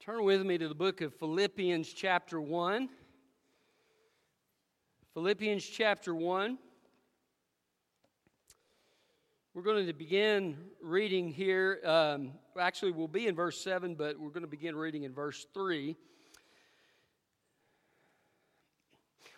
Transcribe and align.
Turn 0.00 0.24
with 0.24 0.46
me 0.46 0.56
to 0.56 0.66
the 0.66 0.74
book 0.74 1.02
of 1.02 1.14
Philippians, 1.16 1.92
chapter 1.92 2.40
1. 2.40 2.88
Philippians, 5.12 5.62
chapter 5.62 6.14
1. 6.14 6.56
We're 9.52 9.62
going 9.62 9.86
to 9.86 9.92
begin 9.92 10.56
reading 10.80 11.28
here. 11.28 11.80
Um, 11.84 12.32
actually, 12.58 12.92
we'll 12.92 13.08
be 13.08 13.26
in 13.26 13.34
verse 13.34 13.60
7, 13.60 13.94
but 13.94 14.18
we're 14.18 14.30
going 14.30 14.40
to 14.40 14.48
begin 14.48 14.74
reading 14.74 15.02
in 15.02 15.12
verse 15.12 15.46
3. 15.52 15.94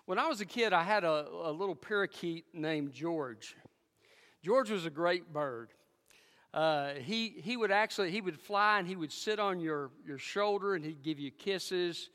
When 0.04 0.20
I 0.20 0.28
was 0.28 0.40
a 0.40 0.46
kid, 0.46 0.72
I 0.72 0.84
had 0.84 1.02
a, 1.02 1.26
a 1.28 1.50
little 1.50 1.74
parakeet 1.74 2.44
named 2.54 2.92
George. 2.92 3.56
George 4.44 4.70
was 4.70 4.86
a 4.86 4.90
great 4.90 5.32
bird. 5.32 5.70
Uh, 6.54 6.94
he, 6.94 7.34
he 7.42 7.56
would 7.56 7.70
actually 7.70 8.10
he 8.10 8.20
would 8.20 8.38
fly 8.38 8.78
and 8.78 8.86
he 8.86 8.94
would 8.94 9.12
sit 9.12 9.38
on 9.38 9.58
your, 9.58 9.90
your 10.06 10.18
shoulder 10.18 10.74
and 10.74 10.84
he'd 10.84 11.02
give 11.02 11.18
you 11.18 11.30
kisses. 11.30 12.10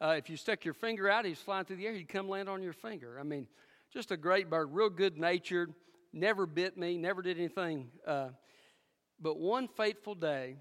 Uh, 0.00 0.14
if 0.16 0.30
you 0.30 0.36
stuck 0.36 0.64
your 0.64 0.72
finger 0.72 1.10
out 1.10 1.26
he's 1.26 1.38
flying 1.38 1.64
through 1.66 1.76
the 1.76 1.86
air 1.86 1.92
he'd 1.92 2.08
come 2.08 2.28
land 2.28 2.48
on 2.48 2.62
your 2.62 2.72
finger. 2.72 3.18
I 3.20 3.22
mean 3.22 3.46
just 3.92 4.10
a 4.10 4.16
great 4.16 4.48
bird 4.48 4.68
real 4.72 4.88
good 4.88 5.18
natured 5.18 5.74
never 6.10 6.46
bit 6.46 6.78
me 6.78 6.96
never 6.96 7.20
did 7.20 7.36
anything 7.36 7.88
uh, 8.06 8.28
but 9.20 9.38
one 9.38 9.68
fateful 9.68 10.14
day 10.14 10.56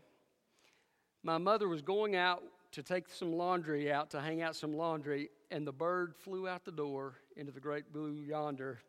my 1.24 1.38
mother 1.38 1.70
was 1.70 1.82
going 1.82 2.18
out 2.18 2.44
to 2.74 2.84
take 2.84 3.08
some 3.08 3.32
laundry 3.32 3.90
out 3.90 4.10
to 4.10 4.20
hang 4.20 4.42
out 4.42 4.58
some 4.58 4.76
laundry 4.76 5.30
and 5.52 5.66
the 5.66 5.72
bird 5.72 6.16
flew 6.18 6.50
out 6.50 6.66
the 6.66 6.72
door 6.72 7.16
into 7.38 7.54
the 7.54 7.62
great 7.62 7.94
blue 7.94 8.20
yonder 8.28 8.80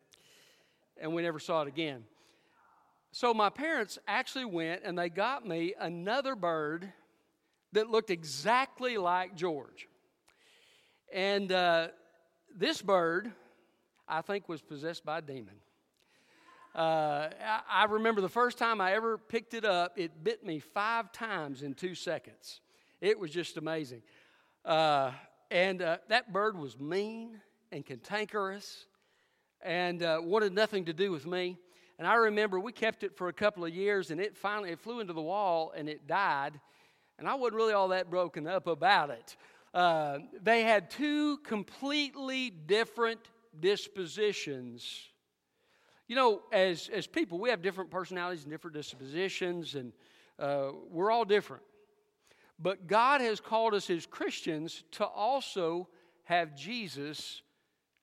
and 1.00 1.14
we 1.14 1.22
never 1.22 1.38
saw 1.38 1.62
it 1.62 1.68
again 1.68 2.02
so 3.12 3.34
my 3.34 3.50
parents 3.50 3.98
actually 4.08 4.46
went 4.46 4.82
and 4.84 4.98
they 4.98 5.10
got 5.10 5.46
me 5.46 5.74
another 5.78 6.34
bird 6.34 6.90
that 7.72 7.90
looked 7.90 8.10
exactly 8.10 8.96
like 8.96 9.36
George. 9.36 9.86
And 11.12 11.52
uh, 11.52 11.88
this 12.56 12.80
bird, 12.80 13.30
I 14.08 14.22
think, 14.22 14.48
was 14.48 14.62
possessed 14.62 15.04
by 15.04 15.18
a 15.18 15.22
demon. 15.22 15.54
Uh, 16.74 17.28
I, 17.68 17.84
remember 17.84 18.22
the 18.22 18.30
first 18.30 18.56
time 18.56 18.80
I 18.80 18.94
ever 18.94 19.18
picked 19.18 19.52
it 19.52 19.66
up, 19.66 19.98
it 19.98 20.24
bit 20.24 20.42
me 20.42 20.58
five 20.58 21.12
times 21.12 21.62
in 21.62 21.74
two 21.74 21.94
seconds. 21.94 22.62
It 23.02 23.18
was 23.18 23.30
just 23.30 23.58
amazing. 23.58 24.00
Uh, 24.64 25.10
and 25.50 25.82
uh, 25.82 25.98
that 26.08 26.32
bird 26.32 26.58
was 26.58 26.80
mean 26.80 27.42
and 27.70 27.84
cantankerous 27.84 28.86
and 29.60 30.02
uh, 30.02 30.20
wanted 30.22 30.54
nothing 30.54 30.86
to 30.86 30.94
do 30.94 31.12
with 31.12 31.26
me. 31.26 31.58
And 32.02 32.08
I 32.08 32.14
remember 32.14 32.58
we 32.58 32.72
kept 32.72 33.04
it 33.04 33.16
for 33.16 33.28
a 33.28 33.32
couple 33.32 33.64
of 33.64 33.72
years, 33.72 34.10
and 34.10 34.20
it 34.20 34.36
finally 34.36 34.70
it 34.70 34.80
flew 34.80 34.98
into 34.98 35.12
the 35.12 35.22
wall 35.22 35.72
and 35.76 35.88
it 35.88 36.08
died. 36.08 36.58
And 37.16 37.28
I 37.28 37.36
wasn't 37.36 37.54
really 37.54 37.74
all 37.74 37.86
that 37.90 38.10
broken 38.10 38.48
up 38.48 38.66
about 38.66 39.10
it. 39.10 39.36
Uh, 39.72 40.18
they 40.42 40.64
had 40.64 40.90
two 40.90 41.36
completely 41.44 42.50
different 42.50 43.20
dispositions. 43.60 45.00
You 46.08 46.16
know, 46.16 46.42
as, 46.50 46.90
as 46.92 47.06
people, 47.06 47.38
we 47.38 47.50
have 47.50 47.62
different 47.62 47.88
personalities 47.88 48.42
and 48.42 48.50
different 48.50 48.74
dispositions, 48.74 49.76
and 49.76 49.92
uh, 50.40 50.70
we're 50.90 51.12
all 51.12 51.24
different. 51.24 51.62
But 52.58 52.88
God 52.88 53.20
has 53.20 53.40
called 53.40 53.74
us 53.74 53.88
as 53.90 54.06
Christians 54.06 54.82
to 54.92 55.06
also 55.06 55.86
have 56.24 56.56
Jesus 56.56 57.42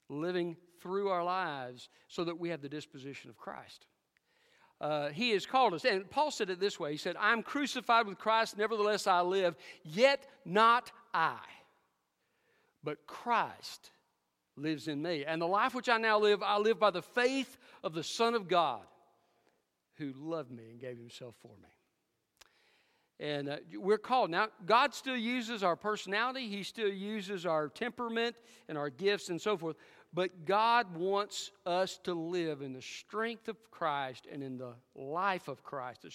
living 0.07 0.55
through 0.79 1.09
our 1.09 1.25
lives 1.25 1.89
so 2.07 2.23
that 2.23 2.39
we 2.39 2.47
have 2.47 2.61
the 2.61 2.69
disposition 2.69 3.29
of 3.29 3.35
Christ. 3.35 3.87
Uh, 4.81 5.09
he 5.09 5.31
has 5.31 5.45
called 5.45 5.73
us. 5.73 5.83
And 5.83 6.09
Paul 6.09 6.31
said 6.31 6.49
it 6.49 6.59
this 6.59 6.79
way 6.79 6.91
He 6.91 6.97
said, 6.97 7.15
I'm 7.19 7.43
crucified 7.43 8.07
with 8.07 8.17
Christ, 8.17 8.57
nevertheless 8.57 9.07
I 9.07 9.21
live, 9.21 9.55
yet 9.83 10.27
not 10.45 10.91
I, 11.13 11.39
but 12.83 13.05
Christ 13.05 13.91
lives 14.55 14.87
in 14.87 15.01
me. 15.01 15.25
And 15.25 15.41
the 15.41 15.47
life 15.47 15.73
which 15.73 15.89
I 15.89 15.97
now 15.97 16.19
live, 16.19 16.43
I 16.43 16.57
live 16.57 16.79
by 16.79 16.91
the 16.91 17.01
faith 17.01 17.57
of 17.83 17.93
the 17.93 18.03
Son 18.03 18.35
of 18.35 18.47
God 18.47 18.81
who 19.95 20.13
loved 20.17 20.51
me 20.51 20.69
and 20.71 20.79
gave 20.79 20.97
himself 20.97 21.35
for 21.41 21.55
me. 21.61 21.69
And 23.19 23.49
uh, 23.49 23.57
we're 23.75 23.97
called. 23.97 24.29
Now, 24.29 24.47
God 24.65 24.93
still 24.93 25.17
uses 25.17 25.61
our 25.61 25.75
personality, 25.75 26.47
He 26.47 26.63
still 26.63 26.87
uses 26.87 27.45
our 27.45 27.67
temperament 27.67 28.37
and 28.69 28.77
our 28.77 28.89
gifts 28.89 29.29
and 29.29 29.41
so 29.41 29.57
forth. 29.57 29.75
But 30.13 30.45
God 30.45 30.95
wants 30.95 31.51
us 31.65 31.99
to 32.03 32.13
live 32.13 32.61
in 32.61 32.73
the 32.73 32.81
strength 32.81 33.47
of 33.47 33.57
Christ 33.69 34.27
and 34.31 34.41
in 34.41 34.57
the 34.57 34.73
life 34.95 35.47
of 35.47 35.63
Christ, 35.63 36.05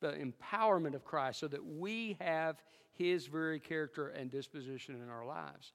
the 0.00 0.12
empowerment 0.12 0.94
of 0.94 1.04
Christ, 1.04 1.40
so 1.40 1.48
that 1.48 1.64
we 1.64 2.16
have 2.20 2.56
His 2.92 3.26
very 3.26 3.60
character 3.60 4.08
and 4.08 4.30
disposition 4.30 4.96
in 5.00 5.08
our 5.08 5.24
lives. 5.24 5.72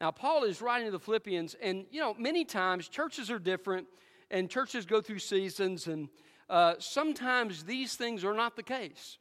Now, 0.00 0.10
Paul 0.10 0.42
is 0.42 0.60
writing 0.60 0.88
to 0.88 0.90
the 0.90 0.98
Philippians, 0.98 1.54
and 1.62 1.86
you 1.92 2.00
know, 2.00 2.14
many 2.18 2.44
times 2.44 2.88
churches 2.88 3.30
are 3.30 3.38
different, 3.38 3.86
and 4.30 4.50
churches 4.50 4.84
go 4.84 5.00
through 5.00 5.20
seasons, 5.20 5.86
and 5.86 6.08
uh, 6.50 6.74
sometimes 6.80 7.62
these 7.62 7.94
things 7.94 8.24
are 8.24 8.34
not 8.34 8.56
the 8.56 8.64
case. 8.64 9.18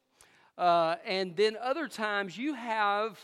Uh, 0.57 0.95
and 1.05 1.35
then 1.35 1.55
other 1.61 1.87
times 1.87 2.35
you 2.35 2.55
have 2.55 3.19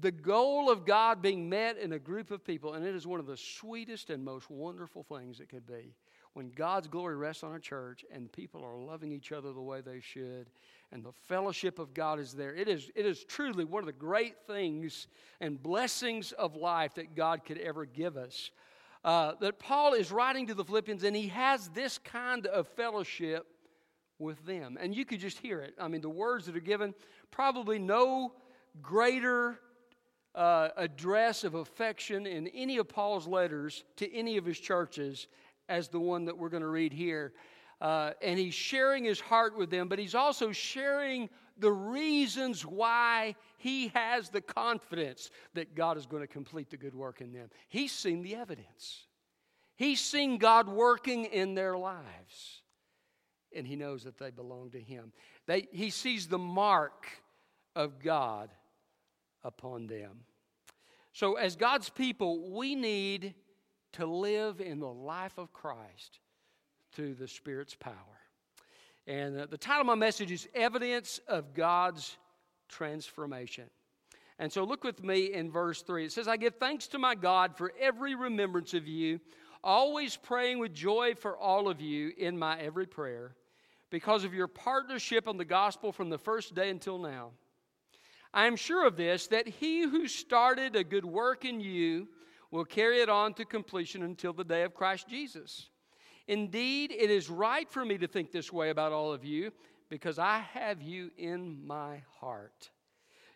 the 0.00 0.10
goal 0.10 0.70
of 0.70 0.84
God 0.84 1.22
being 1.22 1.48
met 1.48 1.78
in 1.78 1.92
a 1.92 1.98
group 1.98 2.30
of 2.30 2.44
people, 2.44 2.74
and 2.74 2.84
it 2.86 2.94
is 2.94 3.06
one 3.06 3.20
of 3.20 3.26
the 3.26 3.36
sweetest 3.36 4.10
and 4.10 4.24
most 4.24 4.50
wonderful 4.50 5.02
things 5.02 5.40
it 5.40 5.48
could 5.48 5.66
be 5.66 5.94
when 6.34 6.50
God's 6.50 6.86
glory 6.86 7.16
rests 7.16 7.42
on 7.42 7.54
a 7.54 7.58
church 7.58 8.04
and 8.12 8.30
people 8.30 8.64
are 8.64 8.76
loving 8.76 9.10
each 9.10 9.32
other 9.32 9.52
the 9.52 9.60
way 9.60 9.80
they 9.80 10.00
should, 10.00 10.50
and 10.92 11.02
the 11.02 11.12
fellowship 11.26 11.78
of 11.78 11.94
God 11.94 12.20
is 12.20 12.32
there. 12.32 12.54
It 12.54 12.68
is, 12.68 12.90
it 12.94 13.06
is 13.06 13.24
truly 13.24 13.64
one 13.64 13.82
of 13.82 13.86
the 13.86 13.92
great 13.92 14.36
things 14.46 15.08
and 15.40 15.60
blessings 15.60 16.32
of 16.32 16.54
life 16.54 16.94
that 16.94 17.16
God 17.16 17.44
could 17.44 17.58
ever 17.58 17.84
give 17.84 18.16
us. 18.16 18.50
Uh, 19.04 19.32
that 19.40 19.58
Paul 19.58 19.94
is 19.94 20.12
writing 20.12 20.46
to 20.48 20.54
the 20.54 20.64
Philippians, 20.64 21.02
and 21.02 21.16
he 21.16 21.28
has 21.28 21.68
this 21.70 21.98
kind 21.98 22.46
of 22.46 22.68
fellowship 22.68 23.46
with 24.18 24.44
them. 24.44 24.76
And 24.80 24.94
you 24.94 25.04
could 25.04 25.20
just 25.20 25.38
hear 25.38 25.60
it. 25.60 25.74
I 25.80 25.88
mean, 25.88 26.00
the 26.00 26.08
words 26.08 26.46
that 26.46 26.56
are 26.56 26.60
given, 26.60 26.94
probably 27.30 27.78
no 27.78 28.32
greater 28.82 29.58
uh, 30.38 30.68
address 30.76 31.42
of 31.42 31.54
affection 31.54 32.24
in 32.24 32.46
any 32.48 32.76
of 32.76 32.88
Paul's 32.88 33.26
letters 33.26 33.82
to 33.96 34.10
any 34.14 34.36
of 34.36 34.44
his 34.44 34.58
churches 34.58 35.26
as 35.68 35.88
the 35.88 35.98
one 35.98 36.26
that 36.26 36.38
we're 36.38 36.48
going 36.48 36.62
to 36.62 36.68
read 36.68 36.92
here. 36.92 37.32
Uh, 37.80 38.12
and 38.22 38.38
he's 38.38 38.54
sharing 38.54 39.04
his 39.04 39.18
heart 39.18 39.58
with 39.58 39.68
them, 39.68 39.88
but 39.88 39.98
he's 39.98 40.14
also 40.14 40.52
sharing 40.52 41.28
the 41.58 41.70
reasons 41.70 42.64
why 42.64 43.34
he 43.56 43.88
has 43.88 44.30
the 44.30 44.40
confidence 44.40 45.30
that 45.54 45.74
God 45.74 45.96
is 45.96 46.06
going 46.06 46.22
to 46.22 46.28
complete 46.28 46.70
the 46.70 46.76
good 46.76 46.94
work 46.94 47.20
in 47.20 47.32
them. 47.32 47.50
He's 47.68 47.90
seen 47.90 48.22
the 48.22 48.36
evidence, 48.36 49.06
he's 49.74 50.00
seen 50.00 50.38
God 50.38 50.68
working 50.68 51.24
in 51.24 51.54
their 51.54 51.76
lives, 51.76 52.62
and 53.52 53.66
he 53.66 53.74
knows 53.74 54.04
that 54.04 54.18
they 54.18 54.30
belong 54.30 54.70
to 54.70 54.80
him. 54.80 55.12
They, 55.46 55.66
he 55.72 55.90
sees 55.90 56.28
the 56.28 56.38
mark 56.38 57.08
of 57.74 57.98
God 57.98 58.50
upon 59.42 59.88
them. 59.88 60.20
So, 61.12 61.34
as 61.34 61.56
God's 61.56 61.88
people, 61.88 62.50
we 62.50 62.74
need 62.74 63.34
to 63.92 64.06
live 64.06 64.60
in 64.60 64.80
the 64.80 64.92
life 64.92 65.38
of 65.38 65.52
Christ 65.52 66.20
through 66.92 67.14
the 67.14 67.28
Spirit's 67.28 67.74
power. 67.74 67.94
And 69.06 69.40
uh, 69.40 69.46
the 69.46 69.58
title 69.58 69.80
of 69.82 69.86
my 69.86 69.94
message 69.94 70.30
is 70.30 70.48
Evidence 70.54 71.18
of 71.26 71.54
God's 71.54 72.16
Transformation. 72.68 73.64
And 74.38 74.52
so, 74.52 74.64
look 74.64 74.84
with 74.84 75.02
me 75.02 75.32
in 75.32 75.50
verse 75.50 75.82
3. 75.82 76.04
It 76.04 76.12
says, 76.12 76.28
I 76.28 76.36
give 76.36 76.56
thanks 76.56 76.86
to 76.88 76.98
my 76.98 77.14
God 77.14 77.56
for 77.56 77.72
every 77.80 78.14
remembrance 78.14 78.74
of 78.74 78.86
you, 78.86 79.18
always 79.64 80.16
praying 80.16 80.58
with 80.58 80.74
joy 80.74 81.14
for 81.18 81.36
all 81.36 81.68
of 81.68 81.80
you 81.80 82.12
in 82.16 82.38
my 82.38 82.58
every 82.60 82.86
prayer, 82.86 83.34
because 83.90 84.24
of 84.24 84.34
your 84.34 84.46
partnership 84.46 85.26
on 85.26 85.38
the 85.38 85.44
gospel 85.44 85.90
from 85.90 86.10
the 86.10 86.18
first 86.18 86.54
day 86.54 86.70
until 86.70 86.98
now. 86.98 87.30
I 88.32 88.46
am 88.46 88.56
sure 88.56 88.86
of 88.86 88.96
this, 88.96 89.26
that 89.28 89.48
he 89.48 89.82
who 89.82 90.06
started 90.06 90.76
a 90.76 90.84
good 90.84 91.04
work 91.04 91.44
in 91.44 91.60
you 91.60 92.08
will 92.50 92.64
carry 92.64 93.00
it 93.00 93.08
on 93.08 93.34
to 93.34 93.44
completion 93.44 94.02
until 94.02 94.32
the 94.32 94.44
day 94.44 94.62
of 94.62 94.74
Christ 94.74 95.08
Jesus. 95.08 95.70
Indeed, 96.26 96.92
it 96.92 97.10
is 97.10 97.30
right 97.30 97.68
for 97.70 97.84
me 97.84 97.96
to 97.98 98.06
think 98.06 98.30
this 98.30 98.52
way 98.52 98.70
about 98.70 98.92
all 98.92 99.12
of 99.12 99.24
you 99.24 99.50
because 99.88 100.18
I 100.18 100.38
have 100.52 100.82
you 100.82 101.10
in 101.16 101.66
my 101.66 102.02
heart. 102.20 102.70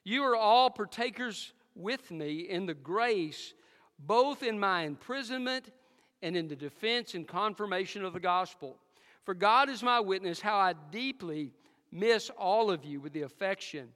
You 0.05 0.25
are 0.25 0.37
all 0.37 0.69
partakers 0.69 1.53
with 1.75 2.11
me 2.11 2.41
in 2.41 2.67
the 2.67 2.75
grace, 2.75 3.55
both 3.99 4.43
in 4.43 4.59
my 4.59 4.83
imprisonment 4.83 5.71
and 6.23 6.37
in 6.37 6.49
the 6.49 6.57
defense 6.57 7.15
and 7.15 7.27
confirmation 7.27 8.05
of 8.05 8.13
the 8.13 8.21
gospel. 8.21 8.77
For 9.25 9.35
God 9.35 9.71
is 9.71 9.83
my 9.83 10.01
witness 10.01 10.41
how 10.41 10.57
I 10.57 10.75
deeply 10.91 11.53
miss 11.91 12.31
all 12.31 12.71
of 12.71 12.85
you 12.85 13.01
with 13.01 13.13
the 13.13 13.23
affection 13.23 13.89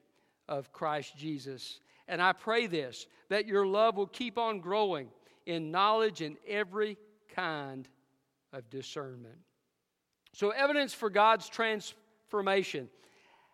of 0.49 0.73
Christ 0.73 1.17
Jesus. 1.17 1.81
And 2.09 2.23
I 2.23 2.33
pray 2.33 2.67
this 2.67 3.07
that 3.29 3.47
your 3.47 3.67
love 3.67 3.97
will 3.97 4.07
keep 4.07 4.39
on 4.39 4.61
growing 4.61 5.09
in 5.47 5.71
knowledge 5.71 6.23
and 6.23 6.37
every 6.47 6.97
kind 7.35 7.89
of 8.53 8.69
discernment. 8.71 9.39
So, 10.33 10.51
evidence 10.51 10.93
for 10.93 11.11
God's 11.11 11.49
transformation. 11.49 12.89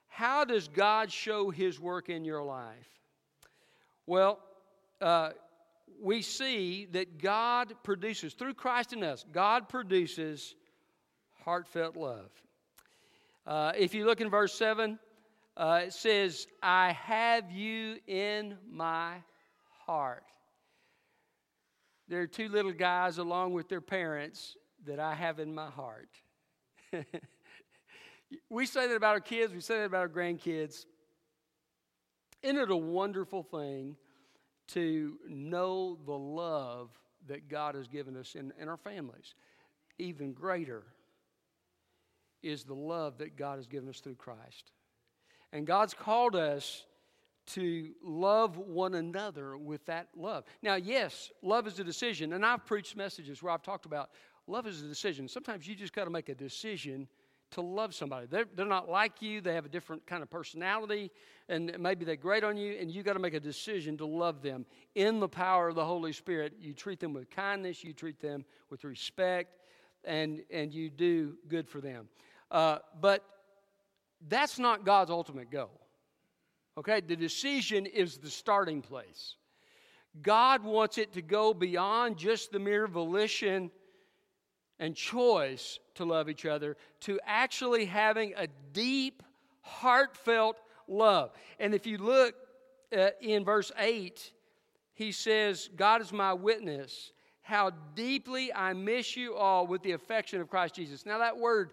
How 0.08 0.44
does 0.44 0.68
God 0.68 1.10
show 1.10 1.48
his 1.50 1.80
work 1.80 2.10
in 2.10 2.24
your 2.24 2.42
life? 2.42 2.88
Well, 4.06 4.40
uh, 5.00 5.30
we 6.00 6.20
see 6.20 6.86
that 6.92 7.18
God 7.18 7.72
produces, 7.82 8.34
through 8.34 8.54
Christ 8.54 8.92
in 8.92 9.02
us, 9.02 9.24
God 9.32 9.68
produces 9.68 10.54
heartfelt 11.44 11.96
love. 11.96 12.30
Uh, 13.46 13.72
if 13.76 13.94
you 13.94 14.04
look 14.04 14.20
in 14.20 14.28
verse 14.28 14.52
7, 14.54 14.98
uh, 15.56 15.82
it 15.84 15.92
says, 15.92 16.46
I 16.62 16.92
have 16.92 17.50
you 17.50 17.96
in 18.06 18.56
my 18.70 19.16
heart. 19.86 20.24
There 22.08 22.20
are 22.20 22.26
two 22.26 22.48
little 22.48 22.72
guys, 22.72 23.18
along 23.18 23.52
with 23.52 23.68
their 23.68 23.80
parents, 23.80 24.56
that 24.86 24.98
I 24.98 25.14
have 25.14 25.38
in 25.38 25.54
my 25.54 25.68
heart. 25.70 26.08
we 28.50 28.66
say 28.66 28.88
that 28.88 28.96
about 28.96 29.14
our 29.14 29.20
kids, 29.20 29.52
we 29.52 29.60
say 29.60 29.78
that 29.78 29.84
about 29.84 30.00
our 30.00 30.08
grandkids. 30.08 30.86
Isn't 32.42 32.58
it 32.58 32.70
a 32.70 32.76
wonderful 32.76 33.42
thing 33.42 33.96
to 34.68 35.18
know 35.28 35.98
the 36.06 36.12
love 36.12 36.90
that 37.28 37.48
God 37.48 37.74
has 37.74 37.86
given 37.86 38.16
us 38.16 38.34
in, 38.34 38.52
in 38.58 38.68
our 38.68 38.76
families? 38.76 39.34
Even 39.98 40.32
greater 40.32 40.82
is 42.42 42.64
the 42.64 42.74
love 42.74 43.18
that 43.18 43.36
God 43.36 43.58
has 43.58 43.66
given 43.66 43.88
us 43.88 44.00
through 44.00 44.16
Christ. 44.16 44.72
And 45.52 45.66
God's 45.66 45.94
called 45.94 46.34
us 46.34 46.84
to 47.44 47.90
love 48.02 48.56
one 48.56 48.94
another 48.94 49.56
with 49.56 49.84
that 49.86 50.08
love. 50.16 50.44
Now, 50.62 50.76
yes, 50.76 51.30
love 51.42 51.66
is 51.66 51.78
a 51.78 51.84
decision. 51.84 52.32
And 52.32 52.46
I've 52.46 52.64
preached 52.64 52.96
messages 52.96 53.42
where 53.42 53.52
I've 53.52 53.62
talked 53.62 53.84
about 53.84 54.10
love 54.46 54.66
is 54.66 54.82
a 54.82 54.86
decision. 54.86 55.28
Sometimes 55.28 55.66
you 55.66 55.74
just 55.74 55.92
got 55.92 56.04
to 56.04 56.10
make 56.10 56.28
a 56.28 56.34
decision 56.34 57.08
to 57.52 57.60
love 57.60 57.94
somebody. 57.94 58.26
They're, 58.26 58.46
they're 58.56 58.64
not 58.64 58.88
like 58.88 59.20
you, 59.20 59.40
they 59.40 59.54
have 59.54 59.66
a 59.66 59.68
different 59.68 60.06
kind 60.06 60.22
of 60.22 60.30
personality, 60.30 61.10
and 61.48 61.76
maybe 61.78 62.04
they 62.04 62.16
grate 62.16 62.44
on 62.44 62.56
you, 62.56 62.76
and 62.80 62.90
you 62.90 63.02
got 63.02 63.12
to 63.12 63.18
make 63.18 63.34
a 63.34 63.40
decision 63.40 63.98
to 63.98 64.06
love 64.06 64.40
them. 64.42 64.64
In 64.94 65.20
the 65.20 65.28
power 65.28 65.68
of 65.68 65.74
the 65.74 65.84
Holy 65.84 66.12
Spirit, 66.12 66.54
you 66.60 66.72
treat 66.72 66.98
them 66.98 67.12
with 67.12 67.30
kindness, 67.30 67.84
you 67.84 67.92
treat 67.92 68.20
them 68.20 68.44
with 68.70 68.84
respect, 68.84 69.60
and, 70.04 70.42
and 70.50 70.72
you 70.72 70.88
do 70.88 71.34
good 71.48 71.68
for 71.68 71.82
them. 71.82 72.08
Uh, 72.50 72.78
but 73.00 73.22
that's 74.28 74.58
not 74.58 74.84
God's 74.84 75.10
ultimate 75.10 75.50
goal. 75.50 75.80
Okay, 76.78 77.00
the 77.00 77.16
decision 77.16 77.86
is 77.86 78.16
the 78.18 78.30
starting 78.30 78.80
place. 78.80 79.36
God 80.20 80.62
wants 80.62 80.98
it 80.98 81.12
to 81.14 81.22
go 81.22 81.54
beyond 81.54 82.16
just 82.16 82.52
the 82.52 82.58
mere 82.58 82.86
volition 82.86 83.70
and 84.78 84.94
choice 84.94 85.78
to 85.94 86.04
love 86.04 86.28
each 86.28 86.44
other 86.44 86.76
to 87.00 87.20
actually 87.26 87.84
having 87.84 88.34
a 88.36 88.48
deep, 88.72 89.22
heartfelt 89.60 90.60
love. 90.88 91.30
And 91.58 91.74
if 91.74 91.86
you 91.86 91.98
look 91.98 92.34
uh, 92.96 93.10
in 93.20 93.44
verse 93.44 93.70
8, 93.78 94.32
he 94.94 95.12
says, 95.12 95.70
God 95.76 96.02
is 96.02 96.12
my 96.12 96.32
witness, 96.32 97.12
how 97.42 97.70
deeply 97.94 98.52
I 98.52 98.72
miss 98.72 99.16
you 99.16 99.34
all 99.34 99.66
with 99.66 99.82
the 99.82 99.92
affection 99.92 100.40
of 100.40 100.48
Christ 100.48 100.74
Jesus. 100.74 101.06
Now, 101.06 101.18
that 101.18 101.36
word 101.36 101.70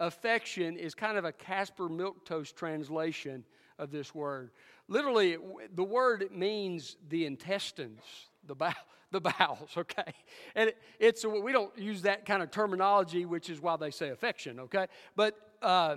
affection 0.00 0.76
is 0.76 0.94
kind 0.94 1.16
of 1.16 1.24
a 1.24 1.32
Casper 1.32 1.88
Milquetoast 1.88 2.54
translation 2.54 3.44
of 3.78 3.90
this 3.90 4.14
word. 4.14 4.50
Literally, 4.88 5.36
the 5.74 5.84
word 5.84 6.28
means 6.32 6.96
the 7.08 7.26
intestines, 7.26 8.02
the, 8.46 8.54
bow, 8.54 8.72
the 9.10 9.20
bowels, 9.20 9.70
okay? 9.76 10.12
And 10.54 10.70
it, 10.70 10.78
it's, 10.98 11.24
we 11.24 11.52
don't 11.52 11.76
use 11.78 12.02
that 12.02 12.26
kind 12.26 12.42
of 12.42 12.50
terminology, 12.50 13.24
which 13.24 13.50
is 13.50 13.60
why 13.60 13.76
they 13.76 13.90
say 13.90 14.10
affection, 14.10 14.60
okay? 14.60 14.86
But 15.16 15.36
uh, 15.62 15.96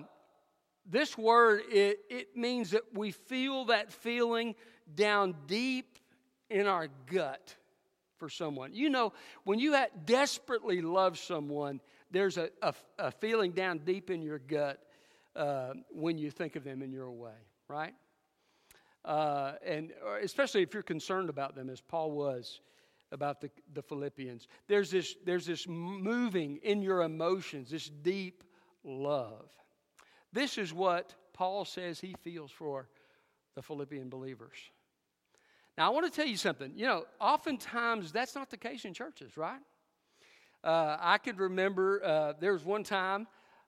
this 0.90 1.18
word, 1.18 1.64
it, 1.70 2.00
it 2.10 2.38
means 2.38 2.72
that 2.72 2.84
we 2.94 3.12
feel 3.12 3.66
that 3.66 3.92
feeling 3.92 4.56
down 4.96 5.36
deep 5.48 5.98
in 6.50 6.66
our 6.66 6.88
gut 7.08 7.56
for 8.18 8.30
someone. 8.30 8.74
You 8.74 8.90
know, 8.90 9.14
when 9.44 9.60
you 9.60 9.76
desperately 10.06 10.82
love 10.82 11.18
someone, 11.18 11.82
there's 12.12 12.38
a, 12.38 12.50
a, 12.62 12.74
a 13.00 13.12
feeling 13.12 13.52
down 13.52 13.80
deep 13.80 14.10
in 14.10 14.22
your 14.22 14.40
gut 14.40 14.82
uh, 15.36 15.74
when 15.92 16.18
you 16.18 16.32
think 16.32 16.56
of 16.56 16.64
them 16.64 16.82
in 16.82 16.92
your 16.92 17.12
way, 17.12 17.38
right? 17.68 17.94
Uh, 19.06 19.54
and 19.66 19.92
especially 20.22 20.62
if 20.62 20.74
you're 20.74 20.84
concerned 20.84 21.30
about 21.30 21.56
them, 21.56 21.70
as 21.70 21.80
Paul 21.80 22.12
was 22.12 22.60
about 23.12 23.40
the, 23.40 23.50
the 23.74 23.82
Philippians. 23.82 24.48
There's 24.68 24.92
this, 24.92 25.16
there's 25.26 25.46
this 25.46 25.68
moving 25.68 26.60
in 26.64 26.82
your 26.82 27.04
emotions, 27.04 27.70
this 27.70 27.90
deep 27.90 28.44
love. 28.84 29.50
This 30.34 30.58
is 30.58 30.74
what 30.74 31.16
Paul 31.34 31.66
says 31.66 32.00
he 32.00 32.16
feels 32.22 32.52
for 32.52 32.90
the 33.56 33.62
Philippian 33.62 34.10
believers. 34.10 34.58
Now, 35.78 35.86
I 35.86 35.90
want 35.94 36.12
to 36.12 36.12
tell 36.12 36.28
you 36.28 36.38
something. 36.38 36.74
You 36.76 36.88
know, 36.88 37.06
oftentimes 37.22 38.12
that's 38.12 38.34
not 38.34 38.50
the 38.50 38.58
case 38.58 38.84
in 38.84 38.94
churches, 38.94 39.38
right? 39.38 39.60
Uh, 40.64 40.98
I 41.00 41.20
could 41.20 41.40
remember 41.40 42.04
uh, 42.04 42.34
there 42.40 42.54
was 42.54 42.66
one 42.66 42.84
time 42.84 43.28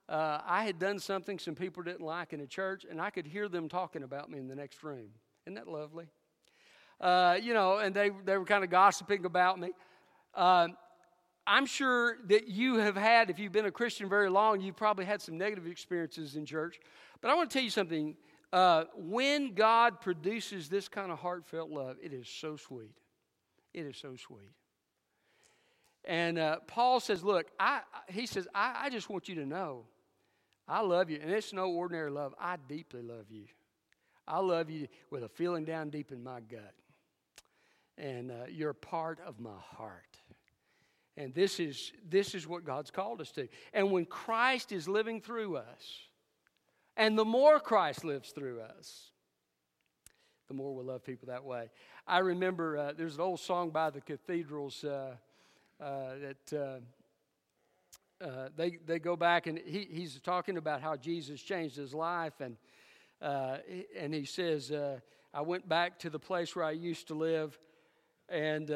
uh, 0.09 0.39
I 0.43 0.63
had 0.63 0.79
done 0.79 0.97
something 0.97 1.37
some 1.37 1.53
people 1.53 1.83
didn't 1.83 2.01
like 2.01 2.33
in 2.33 2.41
a 2.41 2.47
church, 2.47 2.83
and 2.89 2.99
I 2.99 3.11
could 3.11 3.27
hear 3.27 3.47
them 3.47 3.69
talking 3.69 4.01
about 4.01 4.31
me 4.31 4.39
in 4.39 4.47
the 4.47 4.55
next 4.55 4.81
room. 4.81 5.09
Isn't 5.45 5.53
that 5.53 5.67
lovely? 5.67 6.07
Uh, 6.99 7.37
you 7.39 7.53
know, 7.53 7.77
and 7.77 7.93
they, 7.93 8.09
they 8.25 8.37
were 8.37 8.45
kind 8.45 8.63
of 8.63 8.71
gossiping 8.71 9.25
about 9.25 9.59
me. 9.59 9.69
Uh, 10.33 10.69
I'm 11.45 11.67
sure 11.67 12.17
that 12.27 12.47
you 12.47 12.77
have 12.77 12.95
had, 12.95 13.29
if 13.29 13.37
you've 13.37 13.51
been 13.51 13.67
a 13.67 13.71
Christian 13.71 14.09
very 14.09 14.31
long, 14.31 14.61
you've 14.61 14.75
probably 14.75 15.05
had 15.05 15.21
some 15.21 15.37
negative 15.37 15.67
experiences 15.67 16.35
in 16.35 16.45
church. 16.45 16.79
But 17.21 17.29
I 17.29 17.35
want 17.35 17.51
to 17.51 17.53
tell 17.53 17.63
you 17.63 17.69
something. 17.69 18.15
Uh, 18.51 18.85
when 18.95 19.53
God 19.53 20.01
produces 20.01 20.69
this 20.69 20.87
kind 20.87 21.11
of 21.11 21.19
heartfelt 21.19 21.69
love, 21.69 21.97
it 22.01 22.13
is 22.13 22.27
so 22.27 22.55
sweet. 22.55 22.95
It 23.73 23.85
is 23.85 23.97
so 23.97 24.15
sweet. 24.15 24.51
And 26.05 26.39
uh, 26.39 26.57
Paul 26.65 26.99
says, 26.99 27.23
Look, 27.23 27.47
I, 27.59 27.81
he 28.07 28.25
says, 28.25 28.47
I, 28.55 28.85
I 28.85 28.89
just 28.89 29.09
want 29.09 29.29
you 29.29 29.35
to 29.35 29.45
know 29.45 29.85
I 30.69 30.81
love 30.81 31.09
you. 31.09 31.19
And 31.21 31.31
it's 31.31 31.51
no 31.51 31.71
ordinary 31.71 32.11
love. 32.11 32.35
I 32.39 32.57
deeply 32.67 33.01
love 33.01 33.25
you. 33.31 33.45
I 34.27 34.39
love 34.39 34.69
you 34.69 34.87
with 35.09 35.23
a 35.23 35.29
feeling 35.29 35.65
down 35.65 35.89
deep 35.89 36.11
in 36.11 36.23
my 36.23 36.41
gut. 36.41 36.75
And 37.97 38.31
uh, 38.31 38.45
you're 38.47 38.73
part 38.73 39.19
of 39.25 39.39
my 39.39 39.57
heart. 39.59 40.17
And 41.17 41.33
this 41.33 41.59
is, 41.59 41.91
this 42.07 42.35
is 42.35 42.47
what 42.47 42.63
God's 42.63 42.91
called 42.91 43.19
us 43.19 43.31
to. 43.31 43.49
And 43.73 43.91
when 43.91 44.05
Christ 44.05 44.71
is 44.71 44.87
living 44.87 45.19
through 45.19 45.57
us, 45.57 46.08
and 46.99 47.17
the 47.17 47.25
more 47.25 47.59
Christ 47.59 48.03
lives 48.03 48.29
through 48.29 48.61
us, 48.61 49.09
the 50.47 50.53
more 50.53 50.75
we'll 50.75 50.85
love 50.85 51.03
people 51.03 51.29
that 51.29 51.43
way. 51.43 51.71
I 52.05 52.19
remember 52.19 52.77
uh, 52.77 52.93
there's 52.95 53.15
an 53.15 53.21
old 53.21 53.39
song 53.39 53.71
by 53.71 53.89
the 53.89 54.01
cathedrals. 54.01 54.83
Uh, 54.83 55.15
uh, 55.79 56.15
that 56.19 56.81
uh, 58.21 58.25
uh, 58.25 58.49
they, 58.57 58.77
they 58.85 58.99
go 58.99 59.15
back 59.15 59.47
and 59.47 59.57
he, 59.57 59.87
he's 59.89 60.19
talking 60.19 60.57
about 60.57 60.81
how 60.81 60.97
Jesus 60.97 61.41
changed 61.41 61.77
his 61.77 61.93
life. 61.93 62.33
And, 62.41 62.57
and 63.97 64.13
he 64.13 64.25
says, 64.25 64.73
I 65.33 65.41
went 65.41 65.69
back 65.69 65.99
to 65.99 66.09
the 66.09 66.19
place 66.19 66.53
where 66.53 66.65
I 66.65 66.71
used 66.71 67.07
to 67.07 67.13
live. 67.13 67.57
And 68.27 68.69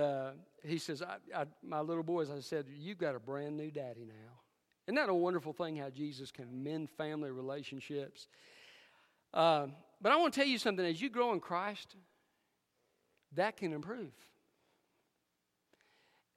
he 0.63 0.77
says, 0.77 1.01
I, 1.01 1.17
I, 1.36 1.45
My 1.62 1.81
little 1.81 2.03
boys, 2.03 2.31
I 2.31 2.39
said, 2.39 2.67
You've 2.74 3.00
got 3.00 3.15
a 3.15 3.19
brand 3.19 3.57
new 3.57 3.69
daddy 3.69 4.05
now. 4.05 4.42
Isn't 4.87 4.95
that 4.95 5.09
a 5.09 5.13
wonderful 5.13 5.53
thing 5.53 5.77
how 5.77 5.89
Jesus 5.89 6.31
can 6.31 6.63
mend 6.63 6.89
family 6.89 7.31
relationships? 7.31 8.27
Uh, 9.33 9.67
but 10.01 10.11
I 10.11 10.17
want 10.17 10.33
to 10.33 10.39
tell 10.39 10.47
you 10.47 10.57
something 10.57 10.85
as 10.85 11.01
you 11.01 11.09
grow 11.09 11.33
in 11.33 11.39
Christ, 11.39 11.95
that 13.35 13.57
can 13.57 13.73
improve 13.73 14.11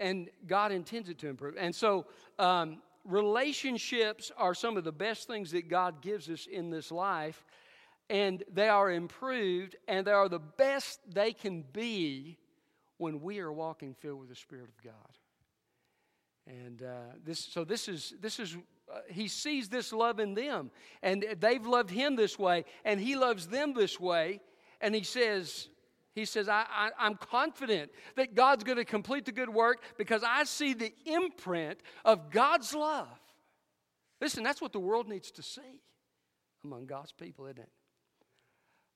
and 0.00 0.28
God 0.46 0.72
intends 0.72 1.08
it 1.08 1.18
to 1.18 1.28
improve. 1.28 1.54
And 1.58 1.74
so, 1.74 2.06
um, 2.38 2.82
relationships 3.04 4.32
are 4.36 4.54
some 4.54 4.76
of 4.76 4.84
the 4.84 4.92
best 4.92 5.26
things 5.26 5.52
that 5.52 5.68
God 5.68 6.02
gives 6.02 6.28
us 6.28 6.46
in 6.46 6.70
this 6.70 6.90
life, 6.90 7.44
and 8.10 8.42
they 8.52 8.68
are 8.68 8.90
improved, 8.90 9.76
and 9.88 10.06
they 10.06 10.12
are 10.12 10.28
the 10.28 10.38
best 10.38 11.00
they 11.08 11.32
can 11.32 11.64
be 11.72 12.38
when 12.98 13.20
we 13.20 13.40
are 13.40 13.52
walking 13.52 13.94
filled 13.94 14.20
with 14.20 14.28
the 14.28 14.36
Spirit 14.36 14.68
of 14.68 14.84
God. 14.84 14.92
And 16.46 16.82
uh, 16.82 17.14
this, 17.24 17.40
so 17.40 17.64
this 17.64 17.88
is 17.88 18.14
this 18.20 18.38
is 18.38 18.56
uh, 18.92 19.00
he 19.08 19.26
sees 19.26 19.68
this 19.68 19.92
love 19.92 20.20
in 20.20 20.34
them, 20.34 20.70
and 21.02 21.24
they've 21.40 21.66
loved 21.66 21.90
him 21.90 22.14
this 22.14 22.38
way, 22.38 22.64
and 22.84 23.00
he 23.00 23.16
loves 23.16 23.48
them 23.48 23.74
this 23.74 23.98
way, 23.98 24.40
and 24.80 24.94
he 24.94 25.02
says, 25.02 25.68
he 26.14 26.24
says, 26.24 26.48
I, 26.48 26.64
I, 26.70 27.06
am 27.06 27.16
confident 27.16 27.90
that 28.14 28.34
God's 28.34 28.62
going 28.62 28.78
to 28.78 28.84
complete 28.84 29.24
the 29.24 29.32
good 29.32 29.48
work 29.48 29.82
because 29.98 30.22
I 30.24 30.44
see 30.44 30.72
the 30.72 30.92
imprint 31.04 31.80
of 32.04 32.30
God's 32.30 32.74
love. 32.74 33.08
Listen, 34.20 34.42
that's 34.42 34.62
what 34.62 34.72
the 34.72 34.80
world 34.80 35.08
needs 35.08 35.30
to 35.32 35.42
see 35.42 35.80
among 36.64 36.86
God's 36.86 37.12
people, 37.12 37.46
isn't 37.46 37.58
it? 37.58 37.70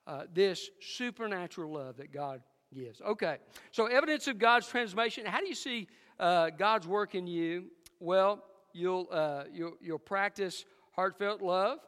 Uh, 0.07 0.23
this 0.33 0.69
supernatural 0.79 1.73
love 1.73 1.97
that 1.97 2.11
God 2.11 2.41
gives. 2.73 3.01
Okay, 3.01 3.37
so 3.71 3.85
evidence 3.85 4.27
of 4.27 4.39
God's 4.39 4.67
transformation. 4.67 5.25
How 5.25 5.41
do 5.41 5.47
you 5.47 5.55
see 5.55 5.87
uh, 6.21 6.51
God's 6.51 6.87
work 6.87 7.15
in 7.15 7.27
you? 7.27 7.65
Well, 7.99 8.43
you'll, 8.73 9.07
uh, 9.11 9.43
you'll, 9.51 9.73
you'll 9.81 9.99
practice 9.99 10.63
heartfelt 10.95 11.41
love. 11.41 11.79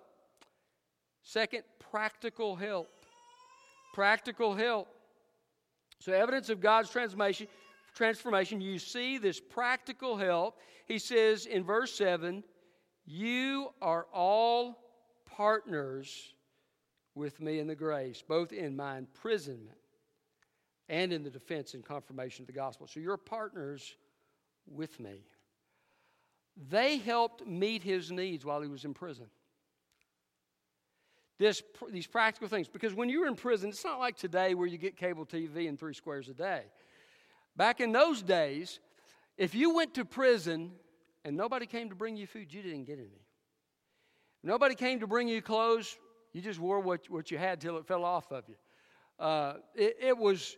Second, 1.21 1.63
practical 1.91 2.55
help. 2.55 2.89
Practical 3.93 4.55
help. 4.55 4.87
So, 5.99 6.11
evidence 6.11 6.49
of 6.49 6.59
God's 6.59 6.89
transformation, 6.89 7.47
transformation, 7.95 8.59
you 8.59 8.79
see 8.79 9.17
this 9.17 9.39
practical 9.39 10.17
help. 10.17 10.57
He 10.85 10.99
says 10.99 11.45
in 11.45 11.63
verse 11.63 11.93
7 11.93 12.43
You 13.05 13.69
are 13.81 14.07
all 14.11 14.79
partners 15.25 16.33
with 17.15 17.39
me 17.39 17.59
in 17.59 17.67
the 17.67 17.75
grace, 17.75 18.23
both 18.27 18.51
in 18.51 18.75
my 18.75 18.97
imprisonment 18.97 19.77
and 20.89 21.13
in 21.13 21.23
the 21.23 21.29
defense 21.29 21.75
and 21.75 21.85
confirmation 21.85 22.43
of 22.43 22.47
the 22.47 22.53
gospel. 22.53 22.87
So, 22.87 22.99
you're 22.99 23.15
partners 23.15 23.95
with 24.67 24.99
me. 24.99 25.25
They 26.69 26.97
helped 26.97 27.45
meet 27.47 27.83
his 27.83 28.11
needs 28.11 28.45
while 28.45 28.61
he 28.61 28.67
was 28.67 28.85
in 28.85 28.93
prison 28.93 29.27
this, 31.39 31.61
these 31.91 32.07
practical 32.07 32.47
things. 32.47 32.67
Because 32.67 32.93
when 32.93 33.09
you 33.09 33.21
were 33.21 33.27
in 33.27 33.35
prison, 33.35 33.69
it's 33.69 33.83
not 33.83 33.99
like 33.99 34.15
today 34.17 34.53
where 34.53 34.67
you 34.67 34.77
get 34.77 34.95
cable 34.95 35.25
TV 35.25 35.67
and 35.67 35.77
three 35.77 35.93
squares 35.93 36.29
a 36.29 36.33
day. 36.33 36.61
Back 37.55 37.81
in 37.81 37.91
those 37.91 38.21
days, 38.21 38.79
if 39.37 39.53
you 39.53 39.73
went 39.75 39.93
to 39.95 40.05
prison 40.05 40.71
and 41.25 41.35
nobody 41.35 41.65
came 41.65 41.89
to 41.89 41.95
bring 41.95 42.17
you 42.17 42.27
food, 42.27 42.53
you 42.53 42.61
didn't 42.61 42.85
get 42.85 42.97
any. 42.97 43.21
Nobody 44.43 44.75
came 44.75 44.99
to 44.99 45.07
bring 45.07 45.27
you 45.27 45.41
clothes, 45.41 45.97
you 46.33 46.41
just 46.41 46.59
wore 46.59 46.79
what, 46.79 47.09
what 47.09 47.31
you 47.31 47.37
had 47.37 47.61
till 47.61 47.77
it 47.77 47.85
fell 47.85 48.03
off 48.03 48.31
of 48.31 48.43
you. 48.47 48.55
Uh, 49.19 49.55
it, 49.75 49.97
it 50.01 50.17
was, 50.17 50.57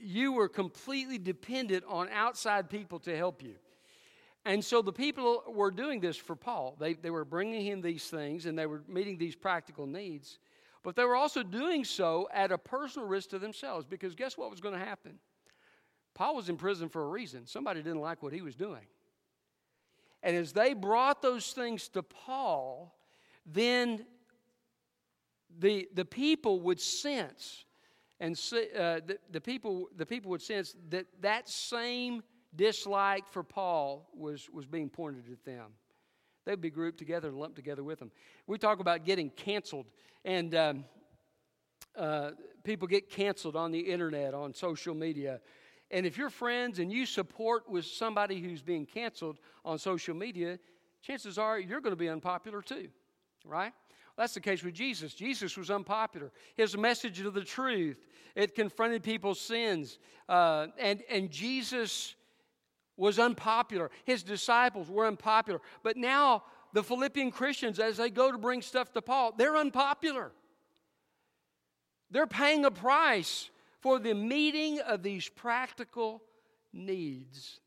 you 0.00 0.32
were 0.32 0.48
completely 0.48 1.18
dependent 1.18 1.84
on 1.88 2.08
outside 2.10 2.70
people 2.70 2.98
to 3.00 3.16
help 3.16 3.42
you. 3.42 3.54
And 4.44 4.64
so 4.64 4.80
the 4.80 4.92
people 4.92 5.42
were 5.48 5.72
doing 5.72 6.00
this 6.00 6.16
for 6.16 6.36
Paul. 6.36 6.76
They, 6.78 6.94
they 6.94 7.10
were 7.10 7.24
bringing 7.24 7.64
him 7.64 7.80
these 7.80 8.04
things 8.04 8.46
and 8.46 8.56
they 8.56 8.66
were 8.66 8.82
meeting 8.86 9.18
these 9.18 9.34
practical 9.34 9.86
needs. 9.86 10.38
But 10.84 10.94
they 10.94 11.04
were 11.04 11.16
also 11.16 11.42
doing 11.42 11.84
so 11.84 12.28
at 12.32 12.52
a 12.52 12.58
personal 12.58 13.08
risk 13.08 13.30
to 13.30 13.40
themselves 13.40 13.84
because 13.84 14.14
guess 14.14 14.38
what 14.38 14.50
was 14.50 14.60
going 14.60 14.78
to 14.78 14.84
happen? 14.84 15.18
Paul 16.14 16.36
was 16.36 16.48
in 16.48 16.56
prison 16.56 16.88
for 16.88 17.02
a 17.02 17.08
reason. 17.08 17.44
Somebody 17.44 17.82
didn't 17.82 18.00
like 18.00 18.22
what 18.22 18.32
he 18.32 18.40
was 18.40 18.54
doing. 18.54 18.86
And 20.22 20.36
as 20.36 20.52
they 20.52 20.74
brought 20.74 21.22
those 21.22 21.52
things 21.52 21.88
to 21.88 22.02
Paul, 22.02 22.96
then 23.44 24.06
the, 25.58 25.88
the 25.92 26.04
people 26.04 26.60
would 26.62 26.80
sense, 26.80 27.65
and 28.20 28.34
uh, 28.34 29.00
the, 29.06 29.18
the, 29.30 29.40
people, 29.40 29.88
the 29.96 30.06
people 30.06 30.30
would 30.30 30.42
sense 30.42 30.74
that 30.88 31.06
that 31.20 31.48
same 31.48 32.22
dislike 32.54 33.28
for 33.28 33.42
Paul 33.42 34.08
was, 34.16 34.48
was 34.50 34.64
being 34.66 34.88
pointed 34.88 35.24
at 35.30 35.44
them. 35.44 35.72
They'd 36.44 36.60
be 36.60 36.70
grouped 36.70 36.98
together 36.98 37.28
and 37.28 37.38
lumped 37.38 37.56
together 37.56 37.82
with 37.82 37.98
them. 37.98 38.10
We 38.46 38.56
talk 38.56 38.80
about 38.80 39.04
getting 39.04 39.30
canceled, 39.30 39.86
and 40.24 40.54
um, 40.54 40.84
uh, 41.96 42.30
people 42.62 42.86
get 42.88 43.10
canceled 43.10 43.56
on 43.56 43.72
the 43.72 43.80
internet, 43.80 44.32
on 44.32 44.54
social 44.54 44.94
media. 44.94 45.40
And 45.90 46.06
if 46.06 46.16
you're 46.16 46.30
friends 46.30 46.78
and 46.78 46.92
you 46.92 47.04
support 47.04 47.68
with 47.68 47.84
somebody 47.84 48.40
who's 48.40 48.62
being 48.62 48.86
canceled 48.86 49.38
on 49.64 49.78
social 49.78 50.14
media, 50.14 50.58
chances 51.02 51.36
are 51.36 51.58
you're 51.58 51.80
going 51.80 51.92
to 51.92 51.96
be 51.98 52.08
unpopular 52.08 52.62
too, 52.62 52.88
right? 53.44 53.72
That's 54.16 54.34
the 54.34 54.40
case 54.40 54.62
with 54.62 54.74
Jesus. 54.74 55.12
Jesus 55.12 55.56
was 55.56 55.70
unpopular. 55.70 56.32
His 56.54 56.76
message 56.76 57.20
of 57.20 57.34
the 57.34 57.44
truth, 57.44 57.98
it 58.34 58.54
confronted 58.54 59.02
people's 59.02 59.40
sins. 59.40 59.98
Uh, 60.28 60.68
and, 60.78 61.02
and 61.10 61.30
Jesus 61.30 62.14
was 62.96 63.18
unpopular. 63.18 63.90
His 64.04 64.22
disciples 64.22 64.88
were 64.88 65.06
unpopular. 65.06 65.60
But 65.82 65.96
now, 65.98 66.44
the 66.72 66.82
Philippian 66.82 67.30
Christians, 67.30 67.78
as 67.78 67.98
they 67.98 68.10
go 68.10 68.32
to 68.32 68.38
bring 68.38 68.62
stuff 68.62 68.92
to 68.94 69.02
Paul, 69.02 69.34
they're 69.36 69.56
unpopular. 69.56 70.32
They're 72.10 72.26
paying 72.26 72.64
a 72.64 72.70
price 72.70 73.50
for 73.80 73.98
the 73.98 74.14
meeting 74.14 74.80
of 74.80 75.02
these 75.02 75.28
practical 75.28 76.22
needs 76.72 77.60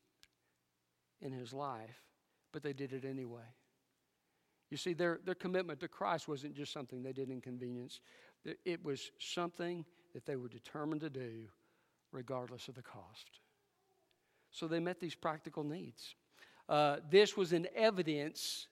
in 1.20 1.32
his 1.32 1.52
life, 1.52 2.02
but 2.52 2.62
they 2.62 2.72
did 2.72 2.92
it 2.92 3.04
anyway. 3.04 3.42
You 4.70 4.76
see, 4.76 4.94
their, 4.94 5.18
their 5.24 5.34
commitment 5.34 5.80
to 5.80 5.88
Christ 5.88 6.28
wasn't 6.28 6.54
just 6.54 6.72
something 6.72 7.02
they 7.02 7.12
did 7.12 7.28
in 7.28 7.40
convenience, 7.40 8.00
it 8.64 8.84
was 8.84 9.10
something 9.18 9.84
that 10.14 10.24
they 10.26 10.36
were 10.36 10.48
determined 10.48 11.00
to 11.02 11.10
do 11.10 11.48
regardless 12.12 12.68
of 12.68 12.74
the 12.74 12.82
cost. 12.82 13.40
So 14.50 14.66
they 14.66 14.80
met 14.80 14.98
these 15.00 15.14
practical 15.14 15.62
needs. 15.62 16.14
Uh, 16.68 16.96
this 17.10 17.36
was 17.36 17.52
an 17.52 17.66
evidence 17.74 18.68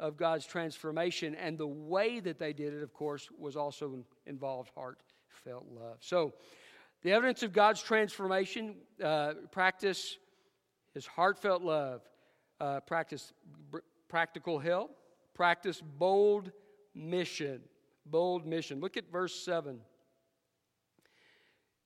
of 0.00 0.16
God's 0.16 0.46
transformation, 0.46 1.34
and 1.34 1.56
the 1.56 1.66
way 1.66 2.20
that 2.20 2.38
they 2.38 2.52
did 2.52 2.74
it, 2.74 2.82
of 2.82 2.92
course, 2.92 3.28
was 3.38 3.56
also 3.56 4.04
involved 4.26 4.70
heartfelt 4.74 5.66
love. 5.70 5.98
So, 6.00 6.34
the 7.02 7.12
evidence 7.12 7.42
of 7.42 7.52
God's 7.52 7.82
transformation, 7.82 8.76
uh, 9.02 9.34
practice 9.52 10.16
is 10.94 11.06
heartfelt 11.06 11.62
love, 11.62 12.00
uh, 12.60 12.80
practice 12.80 13.32
br- 13.70 13.78
practical 14.08 14.58
help, 14.58 14.96
practice 15.34 15.80
bold 15.80 16.52
mission. 16.94 17.60
Bold 18.06 18.46
mission. 18.46 18.80
Look 18.80 18.96
at 18.96 19.10
verse 19.10 19.34
7. 19.44 19.80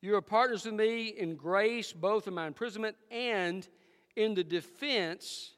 You 0.00 0.14
are 0.14 0.22
partners 0.22 0.64
with 0.64 0.74
me 0.74 1.08
in 1.08 1.34
grace, 1.34 1.92
both 1.92 2.28
in 2.28 2.34
my 2.34 2.46
imprisonment 2.46 2.96
and 3.10 3.66
in 4.14 4.34
the 4.34 4.44
defense 4.44 5.52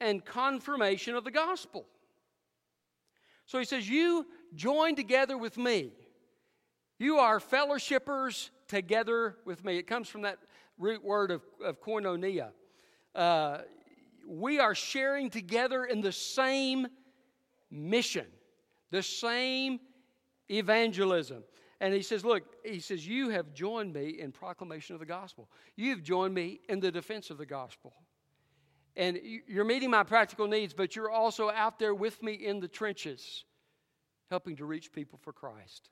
and 0.00 0.24
confirmation 0.24 1.14
of 1.14 1.24
the 1.24 1.30
gospel. 1.30 1.86
So 3.46 3.58
he 3.58 3.64
says, 3.64 3.88
You 3.88 4.26
join 4.54 4.96
together 4.96 5.38
with 5.38 5.56
me. 5.56 5.92
You 6.98 7.18
are 7.18 7.38
fellowshippers 7.38 8.50
together 8.68 9.36
with 9.44 9.64
me. 9.64 9.76
It 9.76 9.86
comes 9.86 10.08
from 10.08 10.22
that 10.22 10.38
root 10.78 11.04
word 11.04 11.30
of, 11.30 11.42
of 11.64 11.80
koinonia. 11.80 12.50
Uh, 13.14 13.58
we 14.26 14.58
are 14.58 14.74
sharing 14.74 15.30
together 15.30 15.84
in 15.84 16.00
the 16.00 16.12
same 16.12 16.88
mission, 17.76 18.26
the 18.90 19.02
same 19.02 19.80
evangelism. 20.50 21.44
And 21.80 21.92
he 21.92 22.02
says, 22.02 22.24
Look, 22.24 22.44
he 22.64 22.80
says, 22.80 23.06
You 23.06 23.28
have 23.30 23.52
joined 23.52 23.92
me 23.92 24.20
in 24.20 24.32
proclamation 24.32 24.94
of 24.94 25.00
the 25.00 25.06
gospel. 25.06 25.48
You've 25.76 26.02
joined 26.02 26.34
me 26.34 26.60
in 26.68 26.80
the 26.80 26.90
defense 26.90 27.30
of 27.30 27.38
the 27.38 27.46
gospel. 27.46 27.92
And 28.96 29.20
you're 29.46 29.64
meeting 29.64 29.90
my 29.90 30.02
practical 30.02 30.46
needs, 30.46 30.72
but 30.72 30.96
you're 30.96 31.10
also 31.10 31.50
out 31.50 31.78
there 31.78 31.94
with 31.94 32.22
me 32.22 32.32
in 32.32 32.60
the 32.60 32.68
trenches, 32.68 33.44
helping 34.30 34.56
to 34.56 34.64
reach 34.64 34.90
people 34.90 35.18
for 35.22 35.34
Christ. 35.34 35.90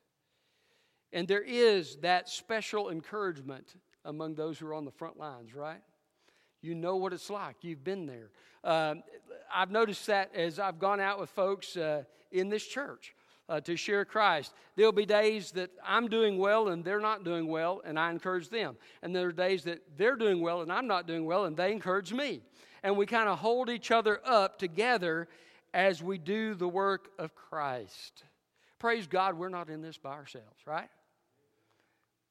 And 1.13 1.29
there 1.29 1.43
is 1.43 1.97
that 1.97 2.31
special 2.31 2.91
encouragement 2.91 3.77
among 4.07 4.35
those 4.35 4.59
who 4.59 4.67
are 4.67 4.75
on 4.75 4.87
the 4.87 4.91
front 4.91 5.19
lines, 5.19 5.55
right? 5.55 5.83
You 6.65 6.75
know 6.75 6.97
what 6.97 7.13
it's 7.13 7.29
like. 7.29 7.57
You've 7.61 7.85
been 7.85 8.07
there. 8.07 8.31
Uh, 8.65 8.95
I've 9.55 9.71
noticed 9.71 10.07
that 10.07 10.35
as 10.35 10.59
I've 10.59 10.79
gone 10.79 10.99
out 10.99 11.21
with 11.21 11.29
folks 11.29 11.77
uh, 11.77 12.05
in 12.33 12.49
this 12.49 12.67
church 12.67 13.15
uh, 13.51 13.61
to 13.61 13.77
share 13.77 14.07
Christ. 14.07 14.55
There'll 14.75 14.91
be 14.91 15.05
days 15.05 15.53
that 15.53 15.69
I'm 15.87 16.09
doing 16.09 16.39
well 16.39 16.69
and 16.69 16.83
they're 16.83 17.01
not 17.01 17.23
doing 17.23 17.49
well, 17.49 17.83
and 17.85 17.99
I 17.99 18.11
encourage 18.11 18.49
them. 18.49 18.77
And 19.03 19.15
there 19.15 19.29
are 19.29 19.33
days 19.33 19.65
that 19.65 19.83
they're 19.99 20.17
doing 20.17 20.41
well 20.41 20.63
and 20.63 20.73
I'm 20.73 20.87
not 20.87 21.07
doing 21.07 21.27
well, 21.27 21.45
and 21.45 21.55
they 21.55 21.71
encourage 21.71 22.15
me. 22.15 22.41
And 22.83 22.97
we 22.97 23.05
kind 23.05 23.29
of 23.29 23.39
hold 23.39 23.69
each 23.69 23.91
other 23.91 24.21
up 24.25 24.59
together 24.59 25.29
as 25.75 26.03
we 26.03 26.17
do 26.17 26.55
the 26.55 26.69
work 26.69 27.11
of 27.19 27.35
Christ. 27.35 28.25
Praise 28.79 29.07
God, 29.07 29.37
we're 29.37 29.51
not 29.51 29.69
in 29.69 29.83
this 29.83 29.99
by 29.99 30.13
ourselves, 30.13 30.67
right? 30.67 30.89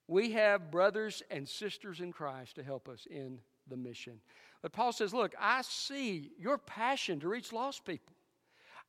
We 0.07 0.31
have 0.31 0.71
brothers 0.71 1.21
and 1.29 1.47
sisters 1.47 2.01
in 2.01 2.11
Christ 2.11 2.55
to 2.55 2.63
help 2.63 2.89
us 2.89 3.05
in 3.09 3.39
the 3.70 3.77
mission. 3.77 4.20
But 4.62 4.72
Paul 4.72 4.91
says, 4.91 5.13
Look, 5.13 5.34
I 5.39 5.62
see 5.62 6.32
your 6.39 6.58
passion 6.58 7.20
to 7.20 7.27
reach 7.27 7.53
lost 7.53 7.86
people. 7.86 8.13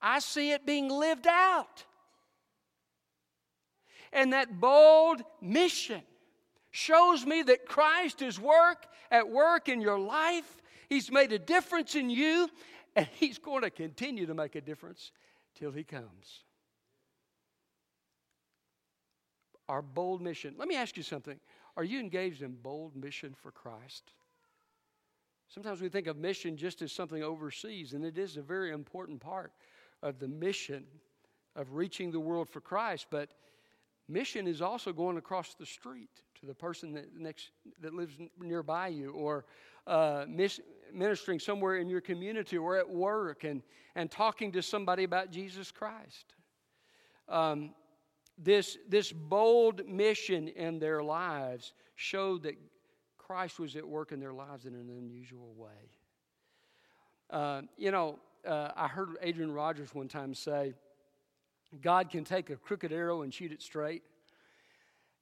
I 0.00 0.18
see 0.18 0.52
it 0.52 0.66
being 0.66 0.88
lived 0.88 1.26
out. 1.26 1.84
And 4.12 4.32
that 4.32 4.60
bold 4.60 5.22
mission 5.40 6.02
shows 6.70 7.26
me 7.26 7.42
that 7.42 7.66
Christ 7.66 8.22
is 8.22 8.38
work 8.38 8.86
at 9.10 9.28
work 9.28 9.68
in 9.68 9.80
your 9.80 9.98
life. 9.98 10.60
He's 10.88 11.10
made 11.10 11.32
a 11.32 11.38
difference 11.38 11.94
in 11.94 12.10
you, 12.10 12.48
and 12.94 13.06
He's 13.14 13.38
going 13.38 13.62
to 13.62 13.70
continue 13.70 14.26
to 14.26 14.34
make 14.34 14.54
a 14.54 14.60
difference 14.60 15.10
till 15.56 15.72
He 15.72 15.82
comes. 15.82 16.44
Our 19.68 19.82
bold 19.82 20.20
mission. 20.20 20.54
Let 20.58 20.68
me 20.68 20.76
ask 20.76 20.96
you 20.96 21.02
something. 21.02 21.40
Are 21.76 21.84
you 21.84 21.98
engaged 21.98 22.42
in 22.42 22.52
bold 22.52 22.94
mission 22.94 23.34
for 23.42 23.50
Christ? 23.50 24.12
Sometimes 25.54 25.80
we 25.80 25.88
think 25.88 26.08
of 26.08 26.16
mission 26.16 26.56
just 26.56 26.82
as 26.82 26.90
something 26.90 27.22
overseas, 27.22 27.92
and 27.92 28.04
it 28.04 28.18
is 28.18 28.36
a 28.36 28.42
very 28.42 28.72
important 28.72 29.20
part 29.20 29.52
of 30.02 30.18
the 30.18 30.26
mission 30.26 30.84
of 31.54 31.74
reaching 31.74 32.10
the 32.10 32.18
world 32.18 32.48
for 32.48 32.60
Christ. 32.60 33.06
But 33.10 33.30
Mission 34.08 34.46
is 34.46 34.60
also 34.60 34.92
going 34.92 35.16
across 35.16 35.54
the 35.54 35.64
street 35.64 36.10
to 36.40 36.46
the 36.46 36.54
person 36.54 36.92
that 36.92 37.16
next 37.16 37.50
that 37.80 37.94
lives 37.94 38.14
nearby 38.38 38.88
you, 38.88 39.12
or 39.12 39.46
uh, 39.86 40.26
ministering 40.92 41.38
somewhere 41.38 41.76
in 41.76 41.88
your 41.88 42.02
community 42.02 42.58
or 42.58 42.76
at 42.76 42.88
work, 42.88 43.44
and 43.44 43.62
and 43.94 44.10
talking 44.10 44.52
to 44.52 44.62
somebody 44.62 45.04
about 45.04 45.30
Jesus 45.30 45.70
Christ. 45.70 46.34
Um, 47.30 47.70
this 48.36 48.76
this 48.88 49.10
bold 49.10 49.88
mission 49.88 50.48
in 50.48 50.78
their 50.78 51.02
lives 51.02 51.72
showed 51.96 52.42
that 52.42 52.56
Christ 53.26 53.58
was 53.58 53.74
at 53.76 53.86
work 53.86 54.12
in 54.12 54.20
their 54.20 54.32
lives 54.32 54.66
in 54.66 54.74
an 54.74 54.90
unusual 54.90 55.54
way. 55.56 55.90
Uh, 57.30 57.62
you 57.78 57.90
know, 57.90 58.18
uh, 58.46 58.70
I 58.76 58.86
heard 58.86 59.10
Adrian 59.22 59.52
Rogers 59.52 59.94
one 59.94 60.08
time 60.08 60.34
say, 60.34 60.74
God 61.82 62.10
can 62.10 62.24
take 62.24 62.50
a 62.50 62.56
crooked 62.56 62.92
arrow 62.92 63.22
and 63.22 63.32
shoot 63.32 63.50
it 63.50 63.62
straight. 63.62 64.02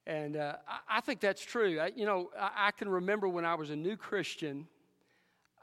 And 0.05 0.35
uh, 0.35 0.57
I, 0.67 0.97
I, 0.97 1.01
think 1.01 1.21
that's 1.21 1.41
true. 1.41 1.79
I, 1.79 1.91
you 1.95 2.05
know, 2.05 2.29
I, 2.37 2.67
I, 2.67 2.71
can 2.71 2.89
remember 2.89 3.29
when 3.29 3.45
I 3.45 3.55
was 3.55 3.69
a 3.69 3.75
new 3.75 3.95
Christian, 3.95 4.67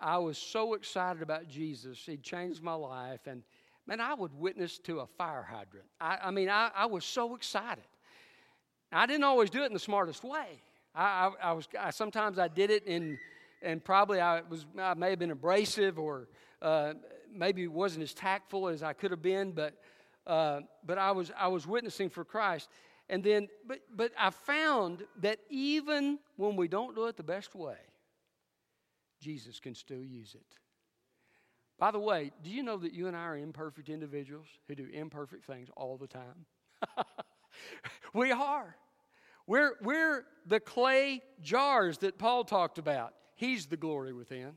I 0.01 0.17
was 0.17 0.39
so 0.39 0.73
excited 0.73 1.23
about 1.23 1.47
Jesus. 1.47 1.99
He 1.99 2.17
changed 2.17 2.63
my 2.63 2.73
life. 2.73 3.27
And 3.27 3.43
man, 3.87 4.01
I 4.01 4.15
would 4.15 4.33
witness 4.33 4.79
to 4.79 5.01
a 5.01 5.07
fire 5.07 5.43
hydrant. 5.43 5.87
I, 6.01 6.31
mean, 6.31 6.49
I, 6.49 6.87
was 6.87 7.05
so 7.05 7.35
excited. 7.35 7.85
I 8.91 9.05
didn't 9.05 9.25
always 9.25 9.51
do 9.51 9.63
it 9.63 9.67
in 9.67 9.75
the 9.75 9.79
smartest 9.79 10.25
way. 10.25 10.63
I, 10.95 11.31
I, 11.43 11.53
was 11.53 11.69
I, 11.79 11.91
sometimes 11.91 12.39
I 12.39 12.49
did 12.49 12.71
it 12.71 12.87
in, 12.87 13.19
and 13.63 13.85
probably 13.85 14.21
I 14.21 14.43
was 14.43 14.67
I 14.79 14.95
may 14.95 15.11
have 15.11 15.19
been 15.19 15.31
abrasive 15.31 15.99
or 15.99 16.29
uh, 16.61 16.95
maybe 17.33 17.67
wasn't 17.69 18.03
as 18.03 18.15
tactful 18.15 18.69
as 18.69 18.83
I 18.83 18.93
could 18.93 19.11
have 19.11 19.23
been, 19.23 19.53
but 19.53 19.75
uh, 20.27 20.61
but 20.85 20.99
I 20.99 21.13
was 21.13 21.31
I 21.39 21.49
was 21.49 21.67
witnessing 21.67 22.11
for 22.11 22.25
Christ. 22.25 22.69
And 23.09 23.25
then, 23.25 23.49
but 23.67 23.81
but 23.95 24.13
I 24.19 24.31
found 24.31 25.05
that 25.21 25.39
even 25.49 26.19
when 26.37 26.57
we 26.57 26.69
don't 26.69 26.95
do 26.95 27.07
it 27.07 27.17
the 27.17 27.23
best 27.23 27.55
way, 27.55 27.77
Jesus 29.21 29.61
can 29.61 29.75
still 29.75 30.03
use 30.03 30.35
it. 30.35 30.57
By 31.79 31.91
the 31.91 31.99
way, 31.99 32.31
do 32.43 32.51
you 32.51 32.63
know 32.63 32.77
that 32.77 32.93
you 32.93 33.07
and 33.07 33.17
I 33.17 33.21
are 33.21 33.37
imperfect 33.37 33.89
individuals 33.89 34.47
who 34.69 34.75
do 34.75 34.87
imperfect 34.93 35.45
things 35.45 35.69
all 35.77 35.97
the 35.97 36.07
time? 36.07 36.47
we 38.15 38.33
are. 38.33 38.77
We're, 39.47 39.75
we're 39.83 40.25
the 40.47 40.61
clay 40.61 41.23
jars 41.43 41.99
that 41.99 42.19
Paul 42.19 42.45
talked 42.45 42.79
about. 42.79 43.15
He's 43.35 43.67
the 43.67 43.77
glory 43.77 44.13
within. 44.13 44.53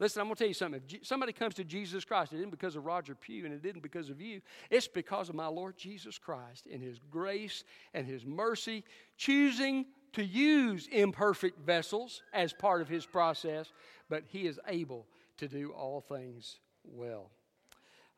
Listen, 0.00 0.20
I'm 0.20 0.26
going 0.26 0.34
to 0.36 0.38
tell 0.40 0.48
you 0.48 0.54
something. 0.54 0.82
If 0.88 1.06
somebody 1.06 1.32
comes 1.32 1.54
to 1.54 1.64
Jesus 1.64 2.04
Christ, 2.04 2.32
it 2.32 2.38
isn't 2.38 2.50
because 2.50 2.74
of 2.74 2.84
Roger 2.84 3.14
Pugh 3.14 3.44
and 3.44 3.54
it 3.54 3.64
isn't 3.64 3.82
because 3.82 4.10
of 4.10 4.20
you. 4.20 4.40
It's 4.68 4.88
because 4.88 5.28
of 5.28 5.34
my 5.34 5.46
Lord 5.46 5.76
Jesus 5.76 6.18
Christ 6.18 6.66
and 6.70 6.82
His 6.82 6.98
grace 7.10 7.64
and 7.94 8.06
His 8.06 8.26
mercy, 8.26 8.84
choosing 9.16 9.86
to 10.14 10.24
use 10.24 10.88
imperfect 10.90 11.60
vessels 11.60 12.22
as 12.32 12.52
part 12.52 12.82
of 12.82 12.88
His 12.88 13.06
process, 13.06 13.72
but 14.08 14.24
He 14.26 14.46
is 14.46 14.58
able 14.66 15.06
to 15.38 15.46
do 15.46 15.70
all 15.70 16.00
things 16.00 16.58
well. 16.84 17.30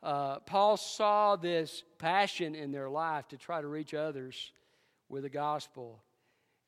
Uh, 0.02 0.38
Paul 0.40 0.76
saw 0.76 1.36
this 1.36 1.84
passion 1.98 2.54
in 2.54 2.72
their 2.72 2.88
life 2.88 3.28
to 3.28 3.36
try 3.36 3.60
to 3.60 3.66
reach 3.66 3.92
others 3.92 4.52
with 5.08 5.22
the 5.22 5.30
gospel. 5.30 6.02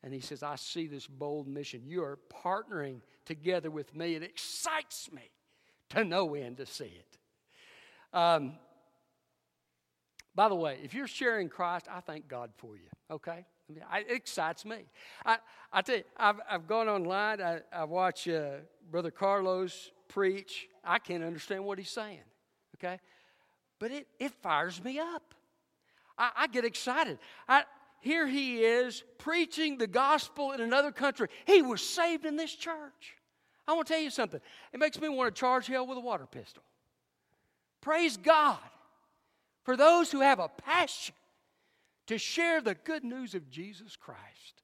And 0.03 0.15
he 0.15 0.21
says, 0.21 0.43
I 0.43 0.57
see 0.57 0.87
this 0.87 1.07
bold 1.07 1.49
mission. 1.49 1.83
You 1.85 2.05
are 2.05 2.19
partnering 2.45 3.01
together 3.25 3.71
with 3.71 3.95
me. 3.95 4.15
It 4.15 4.23
excites 4.23 5.11
me 5.13 5.31
to 5.91 6.05
no 6.05 6.35
end 6.35 6.59
to 6.59 6.67
see 6.67 6.85
it. 6.85 8.17
Um, 8.17 8.55
by 10.35 10.49
the 10.49 10.55
way, 10.55 10.79
if 10.85 10.95
you're 10.95 11.09
sharing 11.09 11.49
Christ, 11.49 11.87
I 11.91 12.01
thank 12.01 12.29
God 12.29 12.51
for 12.59 12.77
you, 12.77 12.89
okay? 13.11 13.45
I 13.69 13.73
mean, 13.73 13.83
it 14.09 14.15
excites 14.15 14.65
me. 14.65 14.85
I, 15.27 15.39
I 15.73 15.83
tell 15.83 15.97
you, 15.97 16.05
I've, 16.17 16.37
I've 16.49 16.67
gone 16.69 16.89
online, 16.89 17.43
I, 17.43 17.61
I 17.73 17.85
watch 17.85 18.29
uh, 18.29 18.59
Brother 18.89 19.11
Carlos 19.11 19.91
preach. 20.07 20.69
I 20.85 21.01
can't 21.01 21.25
understand 21.25 21.65
what 21.65 21.79
he's 21.79 21.91
saying, 21.91 22.23
okay? 22.77 23.01
But 23.81 23.91
it, 23.91 24.07
it 24.19 24.33
fires 24.43 24.83
me 24.83 25.01
up. 25.01 25.35
I, 26.17 26.31
I 26.37 26.47
get 26.47 26.65
excited. 26.65 27.19
I, 27.49 27.65
here 28.01 28.27
he 28.27 28.59
is 28.59 29.03
preaching 29.19 29.79
the 29.79 29.87
gospel 29.87 30.53
in 30.53 30.61
another 30.61 30.93
country. 30.93 31.29
He 31.47 31.63
was 31.63 31.83
saved 31.83 32.25
in 32.25 32.37
this 32.37 32.55
church. 32.55 33.17
I 33.67 33.75
want 33.75 33.87
to 33.87 33.93
tell 33.93 34.03
you 34.03 34.11
something. 34.11 34.41
It 34.73 34.81
makes 34.81 35.01
me 35.01 35.09
want 35.09 35.35
to 35.35 35.39
charge 35.39 35.67
hell 35.67 35.87
with 35.87 35.99
a 35.99 36.01
water 36.01 36.27
pistol. 36.27 36.63
Praise 37.81 38.17
God 38.17 38.59
for 39.65 39.77
those 39.77 40.11
who 40.11 40.21
have 40.21 40.39
a 40.39 40.49
passion 40.49 41.15
to 42.07 42.19
share 42.19 42.61
the 42.61 42.75
good 42.75 43.05
news 43.05 43.35
of 43.35 43.51
Jesus 43.51 43.97
Christ 43.97 44.63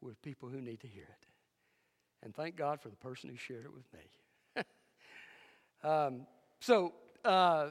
with 0.00 0.20
people 0.22 0.48
who 0.48 0.60
need 0.60 0.80
to 0.80 0.88
hear 0.88 1.04
it. 1.04 1.26
And 2.24 2.34
thank 2.34 2.56
God 2.56 2.80
for 2.80 2.88
the 2.88 2.96
person 2.96 3.30
who 3.30 3.36
shared 3.36 3.64
it 3.64 3.72
with 3.72 3.84
me. 3.92 4.64
um, 5.88 6.26
so, 6.60 6.92
uh, 7.24 7.70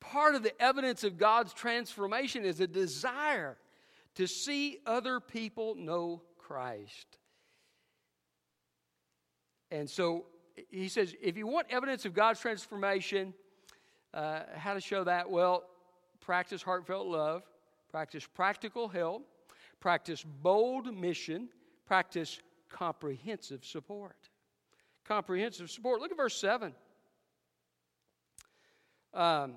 part 0.00 0.34
of 0.34 0.42
the 0.42 0.60
evidence 0.60 1.04
of 1.04 1.18
God's 1.18 1.52
transformation 1.52 2.44
is 2.44 2.60
a 2.60 2.66
desire 2.66 3.56
to 4.16 4.26
see 4.26 4.78
other 4.86 5.20
people 5.20 5.74
know 5.76 6.22
Christ. 6.38 7.18
And 9.70 9.88
so 9.88 10.26
he 10.70 10.88
says, 10.88 11.14
if 11.22 11.36
you 11.36 11.46
want 11.46 11.68
evidence 11.70 12.04
of 12.04 12.14
God's 12.14 12.40
transformation, 12.40 13.34
uh, 14.12 14.40
how 14.56 14.74
to 14.74 14.80
show 14.80 15.04
that? 15.04 15.30
Well, 15.30 15.64
practice 16.20 16.62
heartfelt 16.62 17.06
love, 17.06 17.42
practice 17.90 18.26
practical 18.26 18.88
help, 18.88 19.26
practice 19.78 20.24
bold 20.42 20.92
mission, 20.92 21.48
practice 21.86 22.40
comprehensive 22.68 23.64
support. 23.64 24.16
Comprehensive 25.04 25.70
support. 25.70 26.00
Look 26.00 26.10
at 26.10 26.16
verse 26.16 26.36
7. 26.36 26.72
Um, 29.12 29.54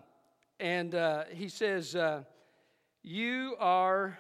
and 0.60 0.96
uh, 0.96 1.26
he 1.32 1.50
says, 1.50 1.96
uh, 1.96 2.24
You 3.02 3.56
are 3.60 4.18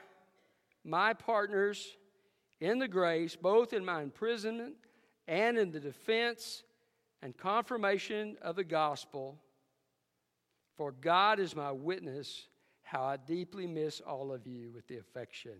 my 0.83 1.13
partners 1.13 1.97
in 2.59 2.79
the 2.79 2.87
grace, 2.87 3.35
both 3.35 3.73
in 3.73 3.83
my 3.83 4.01
imprisonment 4.01 4.75
and 5.27 5.57
in 5.57 5.71
the 5.71 5.79
defense 5.79 6.63
and 7.21 7.37
confirmation 7.37 8.37
of 8.41 8.55
the 8.55 8.63
gospel. 8.63 9.37
For 10.75 10.91
God 10.91 11.39
is 11.39 11.55
my 11.55 11.71
witness 11.71 12.47
how 12.83 13.03
I 13.03 13.17
deeply 13.17 13.65
miss 13.65 14.01
all 14.01 14.31
of 14.31 14.45
you 14.45 14.71
with 14.71 14.87
the 14.87 14.97
affection 14.97 15.55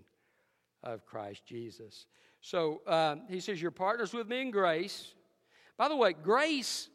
of 0.84 1.06
Christ 1.06 1.46
Jesus. 1.46 2.06
So 2.42 2.82
um, 2.88 3.22
he 3.30 3.40
says, 3.40 3.62
You're 3.62 3.72
partners 3.72 4.14
with 4.14 4.28
me 4.28 4.42
in 4.42 4.52
grace. 4.52 5.14
By 5.78 5.88
the 5.88 5.96
way, 5.96 6.14
grace 6.14 6.90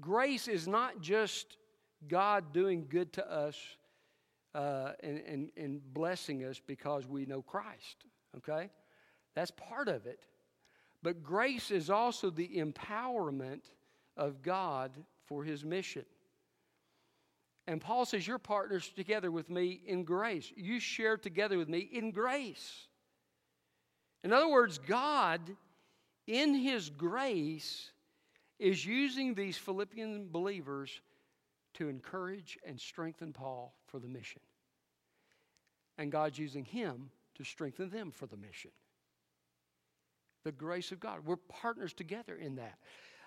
grace 0.00 0.48
is 0.48 0.66
not 0.66 1.00
just 1.00 1.56
God 2.08 2.52
doing 2.52 2.86
good 2.88 3.12
to 3.14 3.30
us 3.30 3.56
uh, 4.54 4.92
and, 5.02 5.18
and, 5.26 5.50
and 5.56 5.94
blessing 5.94 6.44
us 6.44 6.60
because 6.66 7.06
we 7.06 7.26
know 7.26 7.42
Christ, 7.42 8.04
okay? 8.36 8.70
That's 9.34 9.50
part 9.52 9.88
of 9.88 10.06
it. 10.06 10.20
But 11.02 11.22
grace 11.22 11.70
is 11.70 11.90
also 11.90 12.30
the 12.30 12.48
empowerment 12.48 13.62
of 14.16 14.42
God 14.42 14.92
for 15.26 15.42
his 15.42 15.64
mission. 15.64 16.04
And 17.66 17.80
Paul 17.80 18.04
says, 18.04 18.26
You're 18.26 18.38
partners 18.38 18.90
together 18.94 19.30
with 19.30 19.48
me 19.48 19.80
in 19.86 20.04
grace. 20.04 20.52
You 20.56 20.80
share 20.80 21.16
together 21.16 21.58
with 21.58 21.68
me 21.68 21.78
in 21.78 22.10
grace. 22.10 22.88
In 24.24 24.32
other 24.32 24.48
words, 24.48 24.78
God, 24.78 25.40
in 26.26 26.54
his 26.54 26.90
grace, 26.90 27.90
is 28.62 28.86
using 28.86 29.34
these 29.34 29.58
Philippian 29.58 30.28
believers 30.30 31.00
to 31.74 31.88
encourage 31.88 32.56
and 32.64 32.80
strengthen 32.80 33.32
Paul 33.32 33.74
for 33.88 33.98
the 33.98 34.06
mission. 34.06 34.40
And 35.98 36.12
God's 36.12 36.38
using 36.38 36.64
him 36.64 37.10
to 37.34 37.42
strengthen 37.42 37.90
them 37.90 38.12
for 38.12 38.26
the 38.26 38.36
mission. 38.36 38.70
The 40.44 40.52
grace 40.52 40.92
of 40.92 41.00
God. 41.00 41.24
We're 41.24 41.36
partners 41.36 41.92
together 41.92 42.36
in 42.36 42.54
that. 42.56 42.78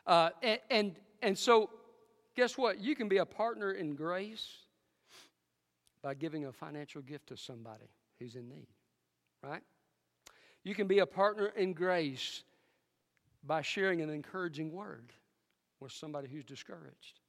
Uh, 0.08 0.30
and, 0.42 0.60
and, 0.70 0.96
and 1.22 1.38
so, 1.38 1.70
guess 2.38 2.58
what? 2.58 2.80
You 2.80 2.96
can 2.96 3.10
be 3.10 3.18
a 3.18 3.26
partner 3.26 3.74
in 3.74 3.94
grace 3.94 4.48
by 6.02 6.14
giving 6.14 6.46
a 6.46 6.52
financial 6.54 7.02
gift 7.02 7.28
to 7.28 7.36
somebody 7.36 7.90
who's 8.20 8.36
in 8.36 8.48
need, 8.48 8.68
right? 9.44 9.64
You 10.64 10.76
can 10.76 10.88
be 10.88 11.00
a 11.00 11.06
partner 11.06 11.48
in 11.48 11.74
grace 11.74 12.44
by 13.44 13.62
sharing 13.62 14.02
an 14.02 14.10
encouraging 14.10 14.72
word 14.72 15.12
with 15.80 15.92
somebody 15.92 16.28
who's 16.28 16.46
discouraged. 16.46 17.20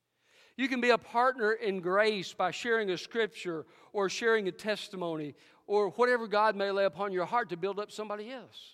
You 0.57 0.69
can 0.69 0.81
be 0.81 0.91
a 0.91 0.99
partner 0.99 1.53
in 1.53 1.81
grace 1.81 2.33
by 2.33 2.51
sharing 2.51 2.91
a 2.91 2.99
scripture 2.99 3.67
or 3.93 4.09
sharing 4.09 4.49
a 4.49 4.53
testimony 4.53 5.35
or 5.67 5.91
whatever 5.91 6.27
God 6.27 6.57
may 6.57 6.71
lay 6.71 6.85
upon 6.85 7.13
your 7.13 7.27
heart 7.27 7.51
to 7.51 7.57
build 7.57 7.79
up 7.79 7.93
somebody 7.93 8.31
else. 8.31 8.73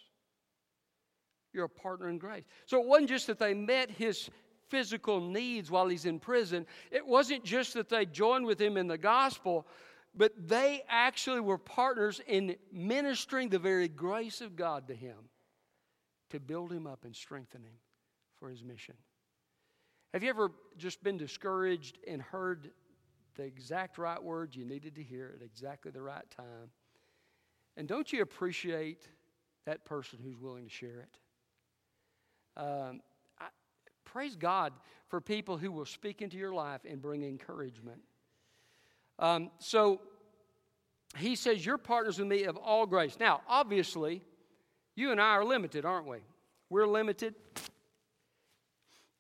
You're 1.53 1.65
a 1.65 1.69
partner 1.69 2.09
in 2.09 2.19
grace. 2.19 2.45
So 2.67 2.81
it 2.81 2.87
wasn't 2.87 3.09
just 3.09 3.27
that 3.27 3.39
they 3.39 3.53
met 3.53 3.91
his 3.91 4.31
physical 4.69 5.21
needs 5.21 5.71
while 5.71 5.87
he's 5.89 6.07
in 6.07 6.19
prison, 6.19 6.67
it 6.91 7.07
wasn't 7.07 7.45
just 7.45 7.75
that 7.75 7.91
they 7.91 8.07
joined 8.07 8.47
with 8.47 8.59
him 8.59 8.79
in 8.79 8.87
the 8.87 8.97
gospel, 8.97 9.67
but 10.15 10.33
they 10.49 10.83
actually 10.89 11.41
were 11.41 11.59
partners 11.59 12.23
in 12.27 12.57
ministering 12.73 13.51
the 13.51 13.59
very 13.59 13.89
grace 13.89 14.41
of 14.41 14.57
God 14.57 14.89
to 14.89 14.95
him 14.95 15.17
to 16.31 16.41
build 16.41 16.73
him 16.73 16.87
up 16.87 17.05
and 17.05 17.15
strengthen 17.15 17.63
him 17.63 17.75
for 18.39 18.49
his 18.49 18.65
mission. 18.65 18.95
Have 20.13 20.23
you 20.23 20.29
ever 20.29 20.51
just 20.77 21.03
been 21.03 21.17
discouraged 21.17 21.99
and 22.07 22.21
heard 22.21 22.71
the 23.37 23.45
exact 23.45 23.97
right 23.97 24.23
words 24.23 24.55
you 24.55 24.67
needed 24.67 24.95
to 24.97 25.03
hear 25.03 25.33
at 25.35 25.43
exactly 25.43 25.91
the 25.91 26.03
right 26.03 26.29
time? 26.37 26.71
And 27.77 27.89
don't 27.89 28.13
you 28.13 28.21
appreciate 28.21 29.09
that 29.65 29.85
person 29.87 30.19
who's 30.23 30.39
willing 30.39 30.65
to 30.65 30.71
share 30.71 31.01
it? 31.01 31.19
Um, 32.61 33.01
I, 33.41 33.47
praise 34.05 34.37
God 34.37 34.75
for 35.09 35.23
people 35.23 35.57
who 35.57 35.73
will 35.73 35.87
speak 35.87 36.21
into 36.21 36.37
your 36.37 36.53
life 36.53 36.83
and 36.89 37.01
bring 37.01 37.23
encouragement. 37.23 38.01
Um, 39.19 39.51
so 39.61 40.03
he 41.17 41.37
says, 41.37 41.65
You're 41.65 41.79
partners 41.79 42.19
with 42.19 42.29
me 42.29 42.45
of 42.45 42.59
all 42.59 42.85
grace. 42.85 43.17
Now, 43.19 43.41
obviously, 43.49 44.23
you 44.95 45.11
and 45.11 45.21
I 45.21 45.31
are 45.31 45.45
limited, 45.45 45.87
aren't 45.87 46.07
we? 46.07 46.19
We're 46.69 46.87
limited. 46.87 47.35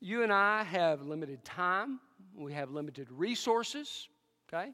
You 0.05 0.25
and 0.25 0.33
I 0.33 0.65
have 0.65 1.03
limited 1.03 1.45
time, 1.45 2.01
we 2.35 2.53
have 2.55 2.73
limited 2.73 3.07
resources, 3.12 4.09
okay? 4.53 4.73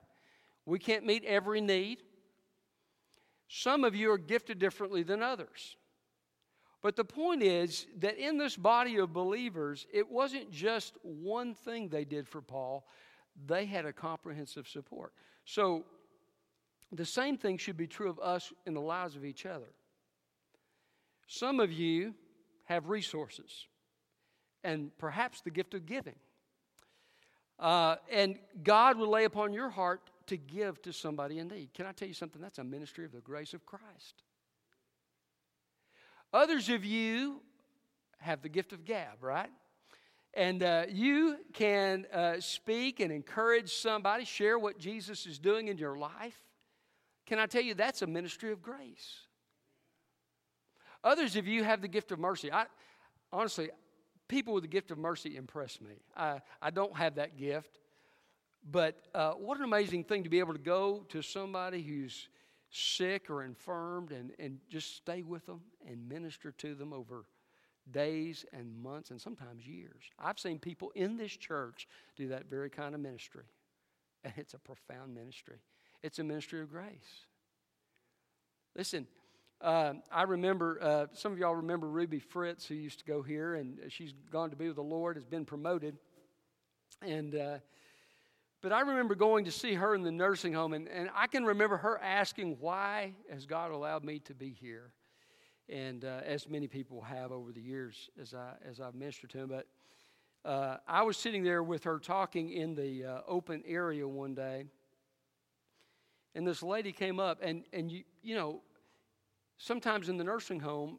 We 0.64 0.79
can't 0.79 1.05
meet 1.05 1.23
every 1.27 1.61
need. 1.61 1.99
Some 3.47 3.85
of 3.85 3.95
you 3.95 4.11
are 4.11 4.17
gifted 4.17 4.59
differently 4.59 5.03
than 5.03 5.23
others. 5.23 5.77
But 6.81 6.97
the 6.97 7.05
point 7.05 7.43
is 7.43 7.87
that 7.99 8.17
in 8.17 8.38
this 8.38 8.57
body 8.57 8.97
of 8.97 9.12
believers, 9.12 9.87
it 9.93 10.11
wasn't 10.11 10.51
just 10.51 10.95
one 11.03 11.53
thing 11.53 11.91
they 11.91 12.07
did 12.07 12.27
for 12.27 12.41
Paul, 12.41 12.87
they 13.45 13.67
had 13.67 13.85
a 13.85 13.93
comprehensive 13.93 14.67
support. 14.67 15.12
So 15.45 15.85
the 16.91 17.05
same 17.05 17.37
thing 17.37 17.59
should 17.59 17.77
be 17.77 17.87
true 17.87 18.09
of 18.09 18.19
us 18.19 18.51
in 18.64 18.73
the 18.73 18.81
lives 18.81 19.14
of 19.14 19.27
each 19.27 19.45
other. 19.45 19.69
Some 21.27 21.61
of 21.61 21.71
you 21.71 22.14
have 22.64 22.88
resources 22.88 23.67
and 24.64 24.90
perhaps 24.99 25.40
the 25.40 25.51
gift 25.51 25.75
of 25.75 25.87
giving. 25.87 26.16
Uh, 27.59 27.97
and 28.11 28.38
God 28.62 28.99
will 28.99 29.09
lay 29.09 29.25
upon 29.25 29.53
your 29.53 29.68
heart 29.68 30.11
to 30.27 30.37
give 30.37 30.81
to 30.83 30.92
somebody 30.92 31.38
in 31.38 31.49
need. 31.49 31.75
Can 31.75 31.87
I 31.87 31.92
tell 31.92 32.09
you 32.09 32.14
something? 32.14 32.40
That's 32.40 32.59
a 32.59 32.64
ministry 32.64 33.05
of 33.05 33.12
the 33.12 33.21
grace 33.21 33.55
of 33.55 33.66
Christ. 33.66 34.23
Others 36.33 36.68
of 36.68 36.85
you 36.85 37.40
have 38.18 38.42
the 38.42 38.49
gift 38.49 38.73
of 38.73 38.85
gab, 38.85 39.23
right? 39.23 39.51
And 40.35 40.62
uh, 40.62 40.85
you 40.88 41.38
can 41.53 42.07
uh, 42.12 42.35
speak 42.40 43.01
and 43.01 43.11
encourage 43.11 43.73
somebody, 43.73 44.25
share 44.25 44.59
what 44.59 44.79
Jesus 44.79 45.27
is 45.27 45.38
doing 45.38 45.68
in 45.68 45.79
your 45.79 45.97
life. 45.97 46.37
Can 47.27 47.38
I 47.38 47.47
tell 47.47 47.62
you 47.62 47.75
that's 47.75 48.03
a 48.03 48.07
ministry 48.07 48.53
of 48.53 48.62
grace? 48.62 49.21
Others 51.03 51.37
of 51.37 51.47
you 51.47 51.64
have 51.64 51.81
the 51.81 51.88
gift 51.88 52.12
of 52.12 52.18
mercy. 52.18 52.53
I, 52.53 52.66
honestly, 53.33 53.71
people 54.29 54.55
with 54.55 54.62
the 54.62 54.69
gift 54.69 54.91
of 54.91 54.99
mercy 54.99 55.37
impress 55.37 55.81
me. 55.81 55.95
I, 56.17 56.41
I 56.61 56.71
don't 56.71 56.97
have 56.97 57.17
that 57.17 57.37
gift, 57.37 57.79
but 58.71 58.97
uh, 59.14 59.33
what 59.33 59.59
an 59.59 59.64
amazing 59.64 60.05
thing 60.05 60.25
to 60.25 60.31
be 60.31 60.38
able 60.38 60.53
to 60.53 60.59
go 60.59 61.05
to 61.09 61.23
somebody 61.23 61.83
who's 61.83 62.29
sick 62.71 63.31
or 63.31 63.43
infirmed 63.43 64.12
and, 64.12 64.33
and 64.38 64.59
just 64.69 64.97
stay 64.97 65.23
with 65.23 65.47
them 65.47 65.61
and 65.87 66.09
minister 66.09 66.53
to 66.53 66.75
them 66.75 66.93
over 66.93 67.25
days 67.91 68.45
and 68.53 68.77
months 68.83 69.11
and 69.11 69.21
sometimes 69.21 69.67
years. 69.67 70.11
I've 70.19 70.38
seen 70.38 70.59
people 70.59 70.93
in 70.95 71.17
this 71.17 71.33
church 71.33 71.88
do 72.17 72.29
that 72.29 72.51
very 72.51 72.69
kind 72.69 72.95
of 72.95 73.01
ministry, 73.01 73.45
and 74.25 74.33
it's 74.37 74.55
a 74.55 74.59
profound 74.59 75.14
ministry. 75.14 75.57
It's 76.03 76.19
a 76.19 76.25
ministry 76.25 76.61
of 76.61 76.71
grace. 76.71 77.27
Listen, 78.77 79.07
uh, 79.61 79.94
I 80.12 80.23
remember, 80.23 80.79
uh, 80.81 81.07
some 81.12 81.33
of 81.33 81.38
y'all 81.38 81.57
remember 81.57 81.88
Ruby 81.88 82.21
Fritz, 82.21 82.66
who 82.66 82.75
used 82.75 83.01
to 83.01 83.05
go 83.05 83.23
here, 83.23 83.57
and 83.57 83.81
she's 83.88 84.12
gone 84.31 84.51
to 84.51 84.57
be 84.57 84.68
with 84.68 84.77
the 84.77 84.83
Lord, 84.83 85.16
has 85.16 85.25
been 85.25 85.44
promoted. 85.44 85.97
And, 87.03 87.35
uh, 87.35 87.59
but 88.62 88.73
I 88.73 88.81
remember 88.81 89.16
going 89.16 89.47
to 89.47 89.51
see 89.51 89.75
her 89.75 89.97
in 89.97 90.03
the 90.03 90.12
nursing 90.12 90.53
home, 90.53 90.75
and, 90.75 90.88
and 90.88 91.11
I 91.14 91.27
can 91.27 91.44
remember 91.44 91.77
her 91.79 91.99
asking, 91.99 92.59
Why 92.61 93.14
has 93.31 93.47
God 93.47 93.73
allowed 93.73 94.05
me 94.05 94.21
to 94.21 94.35
be 94.35 94.51
here? 94.51 94.92
And 95.68 96.05
uh, 96.05 96.21
as 96.25 96.49
many 96.49 96.68
people 96.68 97.03
have 97.03 97.33
over 97.33 97.51
the 97.51 97.61
years 97.61 98.11
as, 98.21 98.35
I, 98.35 98.53
as 98.64 98.81
I've 98.81 98.94
ministered 98.94 99.31
to 99.31 99.38
them. 99.38 99.49
But 99.49 99.66
uh, 100.49 100.77
I 100.87 101.03
was 101.03 101.16
sitting 101.16 101.42
there 101.42 101.64
with 101.64 101.83
her 101.85 101.99
talking 101.99 102.51
in 102.51 102.77
the 102.77 103.05
uh, 103.05 103.21
open 103.27 103.64
area 103.66 104.07
one 104.07 104.35
day, 104.35 104.66
and 106.37 106.47
this 106.47 106.62
lady 106.62 106.92
came 106.92 107.18
up, 107.18 107.40
and, 107.42 107.64
and 107.73 107.90
you, 107.90 108.05
you 108.23 108.37
know, 108.37 108.62
sometimes 109.59 110.09
in 110.09 110.16
the 110.16 110.25
nursing 110.25 110.61
home, 110.61 110.99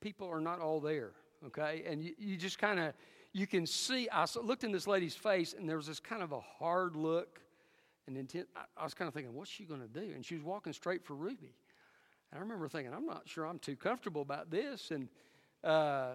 people 0.00 0.28
are 0.28 0.40
not 0.40 0.60
all 0.60 0.80
there, 0.80 1.12
okay? 1.46 1.84
And 1.86 2.02
you, 2.02 2.12
you 2.18 2.36
just 2.36 2.58
kind 2.58 2.78
of, 2.78 2.92
you 3.32 3.46
can 3.46 3.66
see, 3.66 4.08
I 4.10 4.26
looked 4.42 4.64
in 4.64 4.72
this 4.72 4.86
lady's 4.86 5.14
face, 5.14 5.54
and 5.56 5.68
there 5.68 5.76
was 5.76 5.86
this 5.86 6.00
kind 6.00 6.22
of 6.22 6.32
a 6.32 6.40
hard 6.40 6.96
look 6.96 7.40
and 8.06 8.16
intent. 8.16 8.48
I, 8.76 8.84
was 8.84 8.94
kind 8.94 9.08
of 9.08 9.14
thinking, 9.14 9.34
what's 9.34 9.50
she 9.50 9.64
going 9.64 9.80
to 9.80 9.88
do? 9.88 10.12
And 10.14 10.24
she 10.24 10.34
was 10.34 10.44
walking 10.44 10.72
straight 10.72 11.04
for 11.04 11.14
Ruby. 11.14 11.54
And 12.30 12.38
I 12.38 12.42
remember 12.42 12.68
thinking, 12.68 12.92
I'm 12.92 13.06
not 13.06 13.22
sure 13.26 13.46
I'm 13.46 13.58
too 13.58 13.76
comfortable 13.76 14.22
about 14.22 14.50
this. 14.50 14.90
And, 14.90 15.08
uh, 15.64 16.12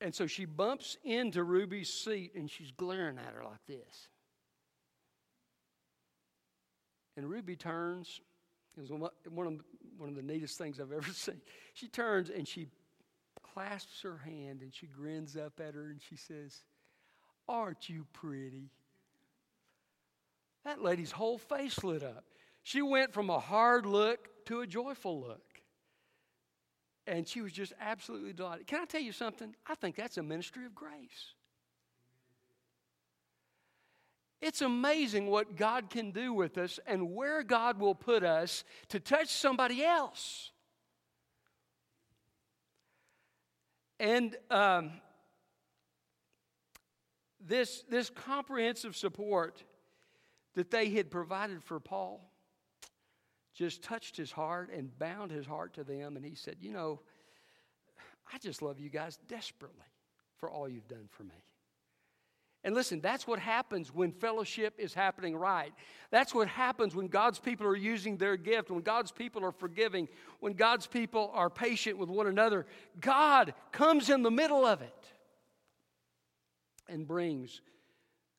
and 0.00 0.14
so 0.14 0.26
she 0.26 0.44
bumps 0.44 0.98
into 1.04 1.44
Ruby's 1.44 1.92
seat, 1.92 2.32
and 2.34 2.50
she's 2.50 2.70
glaring 2.72 3.18
at 3.18 3.34
her 3.34 3.44
like 3.44 3.64
this. 3.66 4.08
And 7.16 7.28
Ruby 7.28 7.56
turns. 7.56 8.20
It 8.76 8.80
was 8.80 8.90
one 8.90 9.02
of, 9.46 9.60
one 9.98 10.08
of 10.08 10.14
the 10.16 10.22
neatest 10.22 10.58
things 10.58 10.80
I've 10.80 10.92
ever 10.92 11.10
seen. 11.12 11.40
She 11.74 11.88
turns 11.88 12.30
and 12.30 12.46
she 12.46 12.68
clasps 13.54 14.00
her 14.02 14.18
hand 14.18 14.62
and 14.62 14.74
she 14.74 14.86
grins 14.86 15.36
up 15.36 15.60
at 15.60 15.74
her 15.74 15.90
and 15.90 16.00
she 16.00 16.16
says, 16.16 16.62
Aren't 17.48 17.88
you 17.88 18.06
pretty? 18.12 18.70
That 20.64 20.82
lady's 20.82 21.10
whole 21.10 21.38
face 21.38 21.82
lit 21.82 22.02
up. 22.02 22.24
She 22.62 22.82
went 22.82 23.12
from 23.12 23.30
a 23.30 23.40
hard 23.40 23.84
look 23.84 24.28
to 24.46 24.60
a 24.60 24.66
joyful 24.66 25.20
look. 25.20 25.42
And 27.06 27.26
she 27.26 27.40
was 27.40 27.52
just 27.52 27.72
absolutely 27.80 28.32
delighted. 28.32 28.68
Can 28.68 28.80
I 28.80 28.84
tell 28.84 29.00
you 29.00 29.10
something? 29.10 29.56
I 29.66 29.74
think 29.74 29.96
that's 29.96 30.18
a 30.18 30.22
ministry 30.22 30.64
of 30.64 30.74
grace. 30.74 31.34
It's 34.42 34.60
amazing 34.60 35.28
what 35.28 35.56
God 35.56 35.88
can 35.88 36.10
do 36.10 36.34
with 36.34 36.58
us 36.58 36.80
and 36.84 37.14
where 37.14 37.44
God 37.44 37.78
will 37.78 37.94
put 37.94 38.24
us 38.24 38.64
to 38.88 38.98
touch 38.98 39.28
somebody 39.28 39.84
else. 39.84 40.50
And 44.00 44.36
um, 44.50 44.90
this, 47.40 47.84
this 47.88 48.10
comprehensive 48.10 48.96
support 48.96 49.62
that 50.54 50.72
they 50.72 50.90
had 50.90 51.08
provided 51.08 51.62
for 51.62 51.78
Paul 51.78 52.28
just 53.54 53.80
touched 53.80 54.16
his 54.16 54.32
heart 54.32 54.70
and 54.74 54.98
bound 54.98 55.30
his 55.30 55.46
heart 55.46 55.74
to 55.74 55.84
them. 55.84 56.16
And 56.16 56.24
he 56.24 56.34
said, 56.34 56.56
You 56.60 56.72
know, 56.72 57.00
I 58.34 58.38
just 58.38 58.60
love 58.60 58.80
you 58.80 58.90
guys 58.90 59.20
desperately 59.28 59.86
for 60.36 60.50
all 60.50 60.68
you've 60.68 60.88
done 60.88 61.06
for 61.08 61.22
me. 61.22 61.44
And 62.64 62.74
listen, 62.76 63.00
that's 63.00 63.26
what 63.26 63.40
happens 63.40 63.92
when 63.92 64.12
fellowship 64.12 64.74
is 64.78 64.94
happening 64.94 65.34
right. 65.36 65.72
That's 66.10 66.32
what 66.32 66.46
happens 66.46 66.94
when 66.94 67.08
God's 67.08 67.40
people 67.40 67.66
are 67.66 67.76
using 67.76 68.16
their 68.16 68.36
gift, 68.36 68.70
when 68.70 68.82
God's 68.82 69.10
people 69.10 69.44
are 69.44 69.50
forgiving, 69.50 70.08
when 70.38 70.52
God's 70.52 70.86
people 70.86 71.32
are 71.34 71.50
patient 71.50 71.98
with 71.98 72.08
one 72.08 72.28
another. 72.28 72.66
God 73.00 73.54
comes 73.72 74.10
in 74.10 74.22
the 74.22 74.30
middle 74.30 74.64
of 74.64 74.80
it 74.80 75.12
and 76.88 77.06
brings 77.06 77.60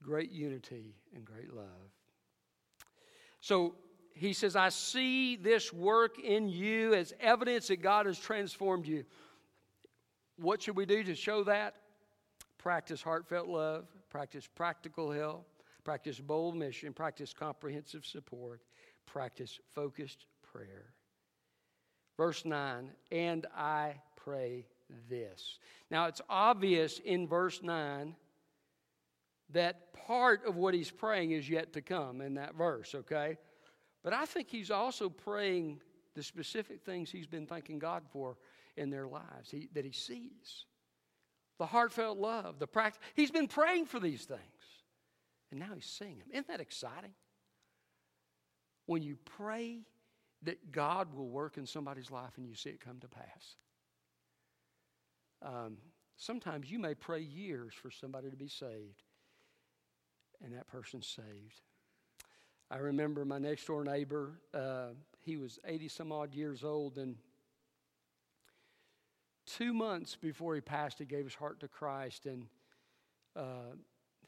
great 0.01 0.31
unity 0.31 0.95
and 1.13 1.25
great 1.25 1.53
love. 1.53 1.65
So 3.41 3.75
he 4.13 4.31
says, 4.31 4.55
I 4.55 4.69
see 4.69 5.35
this 5.35 5.73
work 5.73 6.17
in 6.17 6.47
you 6.47 6.93
as 6.93 7.13
evidence 7.19 7.67
that 7.67 7.81
God 7.81 8.05
has 8.05 8.17
transformed 8.17 8.87
you. 8.87 9.03
What 10.37 10.61
should 10.61 10.77
we 10.77 10.85
do 10.85 11.03
to 11.03 11.15
show 11.15 11.43
that? 11.43 11.75
Practice 12.63 13.01
heartfelt 13.01 13.49
love, 13.49 13.87
practice 14.09 14.47
practical 14.47 15.11
help, 15.11 15.45
practice 15.83 16.21
bold 16.21 16.55
mission, 16.55 16.93
practice 16.93 17.33
comprehensive 17.33 18.05
support, 18.05 18.61
practice 19.05 19.59
focused 19.75 20.27
prayer. 20.41 20.93
Verse 22.15 22.45
9, 22.45 22.89
and 23.11 23.45
I 23.53 23.95
pray 24.15 24.65
this. 25.09 25.59
Now 25.91 26.05
it's 26.05 26.21
obvious 26.29 26.99
in 26.99 27.27
verse 27.27 27.61
9 27.61 28.15
that 29.49 29.93
part 29.93 30.45
of 30.45 30.55
what 30.55 30.73
he's 30.73 30.89
praying 30.89 31.31
is 31.31 31.49
yet 31.49 31.73
to 31.73 31.81
come 31.81 32.21
in 32.21 32.35
that 32.35 32.55
verse, 32.55 32.95
okay? 32.95 33.37
But 34.05 34.13
I 34.13 34.23
think 34.23 34.47
he's 34.47 34.71
also 34.71 35.09
praying 35.09 35.81
the 36.15 36.23
specific 36.23 36.81
things 36.85 37.11
he's 37.11 37.27
been 37.27 37.45
thanking 37.45 37.77
God 37.77 38.03
for 38.09 38.37
in 38.77 38.89
their 38.89 39.05
lives 39.05 39.51
he, 39.51 39.67
that 39.73 39.83
he 39.83 39.91
sees 39.91 40.63
the 41.63 41.67
heartfelt 41.67 42.17
love, 42.17 42.59
the 42.59 42.67
practice. 42.67 42.99
He's 43.13 43.31
been 43.31 43.47
praying 43.47 43.85
for 43.85 43.97
these 43.97 44.25
things. 44.25 44.41
And 45.49 45.61
now 45.61 45.69
he's 45.73 45.85
seeing 45.85 46.19
them. 46.19 46.27
Isn't 46.33 46.49
that 46.49 46.59
exciting? 46.59 47.13
When 48.85 49.01
you 49.01 49.15
pray 49.23 49.79
that 50.41 50.73
God 50.73 51.15
will 51.15 51.29
work 51.29 51.55
in 51.55 51.65
somebody's 51.65 52.11
life 52.11 52.31
and 52.35 52.45
you 52.45 52.53
see 52.53 52.71
it 52.71 52.81
come 52.81 52.99
to 52.99 53.07
pass. 53.07 53.55
Um, 55.41 55.77
sometimes 56.17 56.69
you 56.69 56.79
may 56.79 56.95
pray 56.95 57.21
years 57.21 57.73
for 57.73 57.89
somebody 57.89 58.29
to 58.29 58.35
be 58.35 58.49
saved, 58.49 59.03
and 60.43 60.53
that 60.53 60.67
person's 60.67 61.07
saved. 61.07 61.61
I 62.69 62.79
remember 62.79 63.23
my 63.23 63.39
next 63.39 63.67
door 63.67 63.85
neighbor, 63.85 64.33
uh, 64.53 64.87
he 65.21 65.37
was 65.37 65.59
80 65.65 65.87
some 65.87 66.11
odd 66.11 66.35
years 66.35 66.65
old. 66.65 66.97
And 66.97 67.15
two 69.45 69.73
months 69.73 70.15
before 70.15 70.55
he 70.55 70.61
passed, 70.61 70.99
he 70.99 71.05
gave 71.05 71.23
his 71.25 71.35
heart 71.35 71.59
to 71.61 71.67
Christ. 71.67 72.25
And 72.25 72.47
uh, 73.35 73.75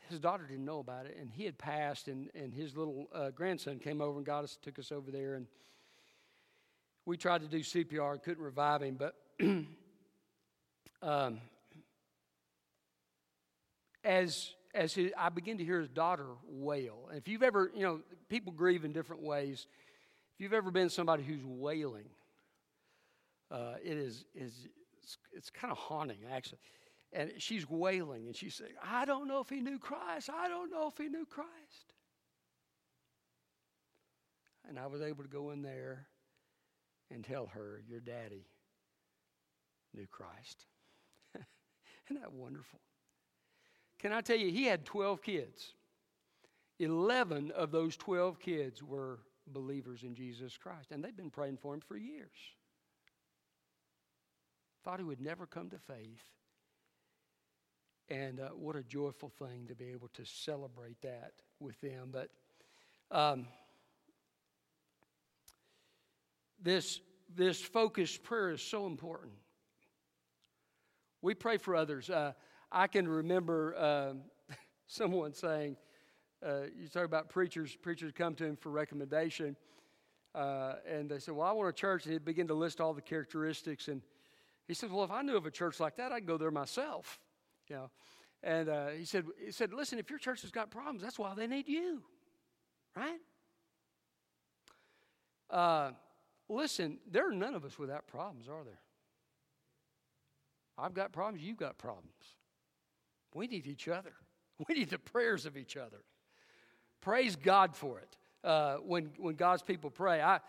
his 0.10 0.20
daughter 0.20 0.46
didn't 0.48 0.66
know 0.66 0.80
about 0.80 1.06
it. 1.06 1.18
And 1.20 1.30
he 1.32 1.46
had 1.46 1.58
passed, 1.58 2.08
and, 2.08 2.30
and 2.36 2.54
his 2.54 2.76
little 2.76 3.08
uh, 3.14 3.32
grandson 3.32 3.80
came 3.80 4.02
over 4.02 4.18
and 4.18 4.26
got 4.26 4.44
us, 4.44 4.58
took 4.62 4.80
us 4.80 4.92
over 4.92 5.12
there. 5.12 5.36
And 5.36 5.48
we 7.06 7.18
tried 7.18 7.42
to 7.42 7.48
do 7.48 7.60
CPR 7.60 8.14
and 8.14 8.24
couldn't 8.24 8.44
revive 8.44 8.82
him. 8.82 8.98
But 9.00 9.16
um, 11.02 11.40
as 14.04 14.52
as 14.76 14.94
his, 14.94 15.12
I 15.18 15.30
begin 15.30 15.58
to 15.58 15.64
hear 15.64 15.80
his 15.80 15.90
daughter 15.90 16.28
wail. 16.48 17.08
And 17.10 17.18
if 17.18 17.28
you've 17.28 17.44
ever, 17.44 17.72
you 17.74 17.84
know, 17.84 18.02
people 18.30 18.52
grieve 18.52 18.84
in 18.84 18.92
different 18.92 19.24
ways. 19.24 19.68
If 20.36 20.42
you've 20.42 20.54
ever 20.54 20.70
been 20.70 20.90
somebody 20.90 21.24
who's 21.24 21.44
wailing, 21.46 22.10
uh, 23.50 23.76
it 23.82 23.98
is, 23.98 24.26
is 24.36 24.68
it's, 25.36 25.50
kind 25.50 25.72
of 25.72 25.78
haunting, 25.78 26.20
actually. 26.32 26.60
And 27.14 27.32
she's 27.38 27.70
wailing, 27.70 28.28
and 28.28 28.36
she's 28.36 28.56
saying, 28.56 28.74
I 28.84 29.06
don't 29.06 29.28
know 29.28 29.40
if 29.40 29.50
he 29.50 29.62
knew 29.62 29.80
Christ. 29.80 30.30
I 30.34 30.48
don't 30.48 30.72
know 30.72 30.88
if 30.88 30.98
he 30.98 31.08
knew 31.08 31.26
Christ. 31.26 31.94
And 34.68 34.80
I 34.80 34.88
was 34.88 35.02
able 35.02 35.24
to 35.24 35.30
go 35.30 35.52
in 35.52 35.62
there 35.62 36.08
and 37.12 37.24
tell 37.24 37.48
her, 37.54 37.82
Your 37.88 38.00
daddy 38.00 38.48
knew 39.94 40.08
Christ. 40.08 40.66
Isn't 41.36 42.22
that 42.22 42.34
wonderful? 42.34 42.80
Can 44.00 44.12
I 44.12 44.22
tell 44.22 44.38
you, 44.38 44.52
he 44.52 44.66
had 44.66 44.86
12 44.86 45.22
kids. 45.22 45.74
11 46.80 47.52
of 47.52 47.72
those 47.72 47.96
12 47.96 48.40
kids 48.40 48.84
were 48.84 49.20
believers 49.48 50.04
in 50.04 50.16
Jesus 50.16 50.58
Christ, 50.58 50.92
and 50.92 51.04
they've 51.04 51.16
been 51.16 51.30
praying 51.30 51.58
for 51.58 51.74
him 51.74 51.82
for 51.82 51.96
years. 51.96 52.36
Thought 54.86 55.00
he 55.00 55.04
would 55.04 55.20
never 55.20 55.48
come 55.48 55.72
to 55.72 55.80
faith. 55.80 56.22
And 58.08 58.40
uh, 58.40 58.50
what 58.50 58.76
a 58.76 58.84
joyful 58.84 59.30
thing 59.30 59.66
to 59.68 59.74
be 59.74 59.86
able 59.86 60.10
to 60.10 60.24
celebrate 60.24 61.02
that 61.02 61.32
with 61.60 61.82
them. 61.82 62.12
But 62.12 62.30
um, 63.10 63.48
this, 66.62 67.00
this 67.36 67.60
focused 67.60 68.22
prayer 68.22 68.52
is 68.52 68.62
so 68.62 68.86
important. 68.86 69.34
We 71.24 71.34
pray 71.34 71.58
for 71.58 71.76
others. 71.76 72.12
Uh, 72.12 72.34
I 72.72 72.86
can 72.86 73.08
remember 73.08 73.76
uh, 73.76 74.14
someone 74.88 75.34
saying, 75.34 75.78
uh, 76.46 76.66
you 76.78 76.90
talk 76.90 77.06
about 77.06 77.30
preachers, 77.30 77.76
preachers 77.76 78.12
come 78.16 78.36
to 78.36 78.46
him 78.46 78.56
for 78.56 78.70
recommendation. 78.70 79.56
Uh, 80.36 80.76
and 80.88 81.10
they 81.10 81.18
said, 81.18 81.34
Well, 81.34 81.48
I 81.48 81.54
want 81.54 81.70
a 81.70 81.74
church. 81.74 82.04
And 82.04 82.14
he'd 82.14 82.24
begin 82.24 82.48
to 82.50 82.54
list 82.54 82.80
all 82.80 82.94
the 82.94 83.02
characteristics. 83.02 83.88
And 83.88 84.04
he 84.68 84.74
said, 84.74 84.92
Well, 84.92 85.04
if 85.04 85.12
I 85.12 85.22
knew 85.22 85.38
of 85.38 85.46
a 85.46 85.52
church 85.52 85.80
like 85.80 85.96
that, 85.98 86.12
I'd 86.12 86.26
go 86.26 86.38
there 86.38 86.52
myself. 86.52 87.20
You 87.68 87.76
know? 87.76 87.92
And 88.44 88.70
uh, 88.70 88.88
he, 88.90 89.06
said, 89.06 89.26
he 89.44 89.52
said, 89.52 89.74
Listen, 89.74 90.00
if 90.00 90.10
your 90.10 90.20
church 90.20 90.42
has 90.42 90.52
got 90.52 90.72
problems, 90.72 91.02
that's 91.02 91.20
why 91.20 91.34
they 91.36 91.48
need 91.48 91.68
you. 91.68 92.02
Right? 92.96 93.20
Uh, 95.50 95.92
listen, 96.50 97.00
there 97.10 97.30
are 97.30 97.34
none 97.34 97.56
of 97.56 97.66
us 97.66 97.78
without 97.78 98.08
problems, 98.08 98.48
are 98.48 98.64
there? 98.64 98.80
I've 100.78 100.94
got 100.94 101.12
problems, 101.12 101.44
you've 101.44 101.58
got 101.58 101.78
problems. 101.78 102.14
We 103.34 103.48
need 103.48 103.68
each 103.68 103.88
other. 103.88 104.14
We 104.70 104.76
need 104.76 104.90
the 104.90 105.00
prayers 105.00 105.46
of 105.46 105.58
each 105.58 105.76
other. 105.76 105.98
Praise 107.02 107.36
God 107.36 107.76
for 107.76 108.00
it. 108.00 108.16
Uh, 108.42 108.78
when 108.78 109.12
when 109.18 109.36
God's 109.36 109.62
people 109.62 109.90
pray, 109.90 110.22
I, 110.22 110.40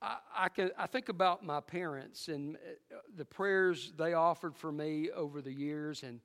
I 0.00 0.16
I 0.36 0.48
can 0.48 0.70
I 0.78 0.86
think 0.86 1.08
about 1.08 1.44
my 1.44 1.60
parents 1.60 2.28
and 2.28 2.56
uh, 2.56 2.96
the 3.16 3.24
prayers 3.24 3.92
they 3.96 4.14
offered 4.14 4.56
for 4.56 4.72
me 4.72 5.10
over 5.10 5.40
the 5.40 5.52
years, 5.52 6.02
and 6.02 6.20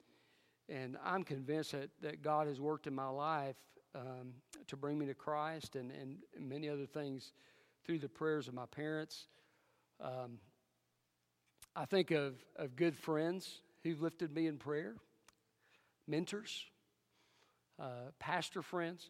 and 0.70 0.98
I'm 1.04 1.24
convinced 1.24 1.74
that, 1.74 1.90
that 2.02 2.22
God 2.22 2.48
has 2.48 2.60
worked 2.60 2.88
in 2.88 2.96
my 2.96 3.10
life 3.10 3.58
um, 3.96 4.34
to 4.68 4.78
bring 4.78 4.98
me 4.98 5.06
to 5.08 5.14
Christ 5.14 5.76
and, 5.76 5.92
and 5.92 6.18
many 6.40 6.70
other 6.70 6.86
things 6.86 7.34
through 7.86 8.00
the 8.00 8.10
prayers 8.10 8.48
of 8.48 8.54
my 8.54 8.66
parents. 8.66 9.28
Um, 10.02 10.40
I 11.76 11.86
think 11.86 12.12
of, 12.12 12.36
of 12.56 12.76
good 12.76 12.96
friends 12.96 13.60
who've 13.84 14.02
lifted 14.02 14.34
me 14.34 14.48
in 14.48 14.58
prayer 14.58 14.96
mentors, 16.08 16.66
uh, 17.80 18.12
pastor 18.20 18.62
friends. 18.62 19.10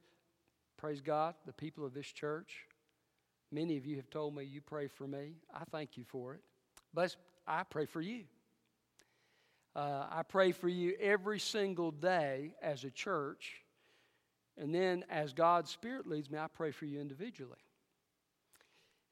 Praise 0.77 1.01
God, 1.01 1.35
the 1.45 1.53
people 1.53 1.85
of 1.85 1.93
this 1.93 2.07
church. 2.07 2.65
Many 3.53 3.77
of 3.77 3.85
you 3.85 3.97
have 3.97 4.09
told 4.09 4.35
me 4.35 4.43
you 4.45 4.61
pray 4.61 4.87
for 4.87 5.05
me. 5.05 5.35
I 5.53 5.63
thank 5.71 5.95
you 5.95 6.03
for 6.03 6.33
it. 6.33 6.41
But 6.91 7.15
I 7.47 7.61
pray 7.61 7.85
for 7.85 8.01
you. 8.01 8.23
Uh, 9.75 10.07
I 10.09 10.23
pray 10.23 10.51
for 10.51 10.67
you 10.67 10.95
every 10.99 11.39
single 11.39 11.91
day 11.91 12.55
as 12.63 12.83
a 12.83 12.89
church. 12.89 13.61
And 14.57 14.73
then 14.73 15.05
as 15.07 15.33
God's 15.33 15.69
Spirit 15.69 16.07
leads 16.07 16.31
me, 16.31 16.39
I 16.39 16.47
pray 16.47 16.71
for 16.71 16.85
you 16.85 16.99
individually. 16.99 17.59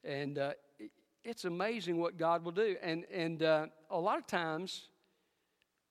And 0.02 0.38
uh, 0.38 0.52
it's 1.22 1.44
amazing 1.44 1.98
what 1.98 2.16
God 2.18 2.44
will 2.44 2.50
do. 2.50 2.74
And, 2.82 3.04
and 3.12 3.44
uh, 3.44 3.66
a 3.90 3.98
lot 3.98 4.18
of 4.18 4.26
times, 4.26 4.88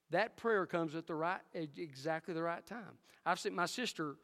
that 0.09 0.35
prayer 0.35 0.65
comes 0.65 0.93
at 0.93 1.07
the 1.07 1.15
right, 1.15 1.39
exactly 1.53 2.33
the 2.33 2.43
right 2.43 2.65
time. 2.65 2.97
I've 3.25 3.39
seen 3.39 3.55
my 3.55 3.65
sister. 3.65 4.15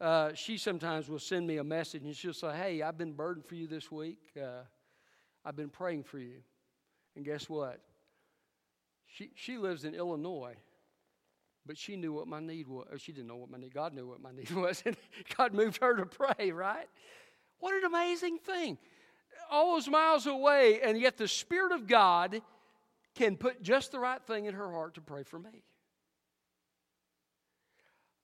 Uh, 0.00 0.34
she 0.34 0.58
sometimes 0.58 1.08
will 1.08 1.18
send 1.18 1.46
me 1.46 1.56
a 1.56 1.64
message 1.64 2.02
and 2.02 2.14
she'll 2.14 2.34
say, 2.34 2.54
"Hey, 2.54 2.82
I've 2.82 2.98
been 2.98 3.12
burdened 3.12 3.46
for 3.46 3.54
you 3.54 3.66
this 3.66 3.90
week. 3.90 4.18
Uh, 4.36 4.64
I've 5.44 5.56
been 5.56 5.70
praying 5.70 6.04
for 6.04 6.18
you." 6.18 6.42
And 7.14 7.24
guess 7.24 7.48
what? 7.48 7.80
She 9.06 9.30
she 9.34 9.56
lives 9.56 9.84
in 9.84 9.94
Illinois, 9.94 10.56
but 11.64 11.78
she 11.78 11.96
knew 11.96 12.12
what 12.12 12.28
my 12.28 12.40
need 12.40 12.68
was. 12.68 12.86
She 12.98 13.12
didn't 13.12 13.28
know 13.28 13.36
what 13.36 13.50
my 13.50 13.56
need. 13.56 13.72
God 13.72 13.94
knew 13.94 14.06
what 14.06 14.20
my 14.20 14.32
need 14.36 14.50
was, 14.50 14.82
and 14.84 14.96
God 15.36 15.54
moved 15.54 15.80
her 15.80 15.96
to 15.96 16.04
pray. 16.04 16.52
Right? 16.52 16.88
What 17.58 17.74
an 17.74 17.84
amazing 17.84 18.38
thing! 18.38 18.76
All 19.50 19.74
those 19.74 19.88
miles 19.88 20.26
away, 20.26 20.82
and 20.82 21.00
yet 21.00 21.16
the 21.16 21.28
Spirit 21.28 21.72
of 21.72 21.86
God 21.86 22.42
can 23.14 23.36
put 23.36 23.62
just 23.62 23.92
the 23.92 23.98
right 23.98 24.22
thing 24.26 24.44
in 24.44 24.52
her 24.52 24.70
heart 24.70 24.94
to 24.96 25.00
pray 25.00 25.22
for 25.22 25.38
me. 25.38 25.62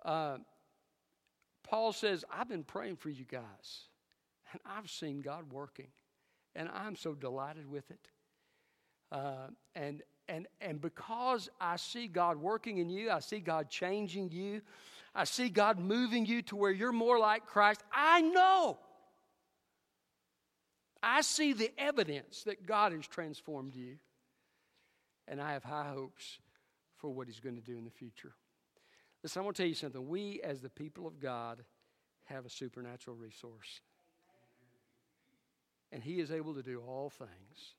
Uh, 0.05 0.37
Paul 1.73 1.95
says, 1.95 2.23
I've 2.31 2.51
been 2.51 2.65
praying 2.65 2.97
for 2.97 3.09
you 3.09 3.25
guys, 3.25 3.87
and 4.53 4.61
I've 4.67 4.91
seen 4.91 5.23
God 5.23 5.51
working, 5.51 5.87
and 6.55 6.69
I'm 6.69 6.97
so 6.97 7.15
delighted 7.15 7.67
with 7.67 7.91
it. 7.91 8.09
Uh, 9.11 9.47
and, 9.75 10.03
and, 10.29 10.49
and 10.61 10.83
because 10.83 11.49
I 11.59 11.77
see 11.77 12.09
God 12.09 12.37
working 12.37 12.77
in 12.77 12.91
you, 12.91 13.11
I 13.11 13.21
see 13.21 13.41
God 13.41 13.71
changing 13.71 14.33
you, 14.33 14.61
I 15.15 15.25
see 15.25 15.49
God 15.49 15.79
moving 15.79 16.27
you 16.27 16.43
to 16.43 16.57
where 16.57 16.71
you're 16.71 16.93
more 16.93 17.19
like 17.19 17.47
Christ, 17.47 17.83
I 17.91 18.21
know. 18.21 18.77
I 21.03 21.23
see 21.23 21.55
the 21.55 21.73
evidence 21.79 22.43
that 22.43 22.67
God 22.67 22.93
has 22.93 23.07
transformed 23.07 23.75
you 23.75 23.97
and 25.27 25.41
I 25.41 25.55
have 25.55 25.65
high 25.65 25.89
hopes 25.89 26.39
for 26.99 27.09
what 27.09 27.29
He's 27.29 27.41
going 27.41 27.57
to 27.57 27.63
do 27.63 27.79
in 27.79 27.85
the 27.87 27.91
future. 27.91 28.35
Listen, 29.23 29.41
I 29.41 29.45
want 29.45 29.57
to 29.57 29.63
tell 29.63 29.69
you 29.69 29.75
something. 29.75 30.09
We, 30.09 30.41
as 30.43 30.61
the 30.61 30.69
people 30.69 31.07
of 31.07 31.21
God, 31.21 31.63
have 32.25 32.45
a 32.45 32.51
supernatural 32.51 33.17
resource. 33.17 33.81
And 35.93 36.03
He 36.03 36.21
is 36.21 36.31
able 36.31 36.55
to 36.55 36.63
do 36.63 36.81
all 36.81 37.11
things. 37.11 37.75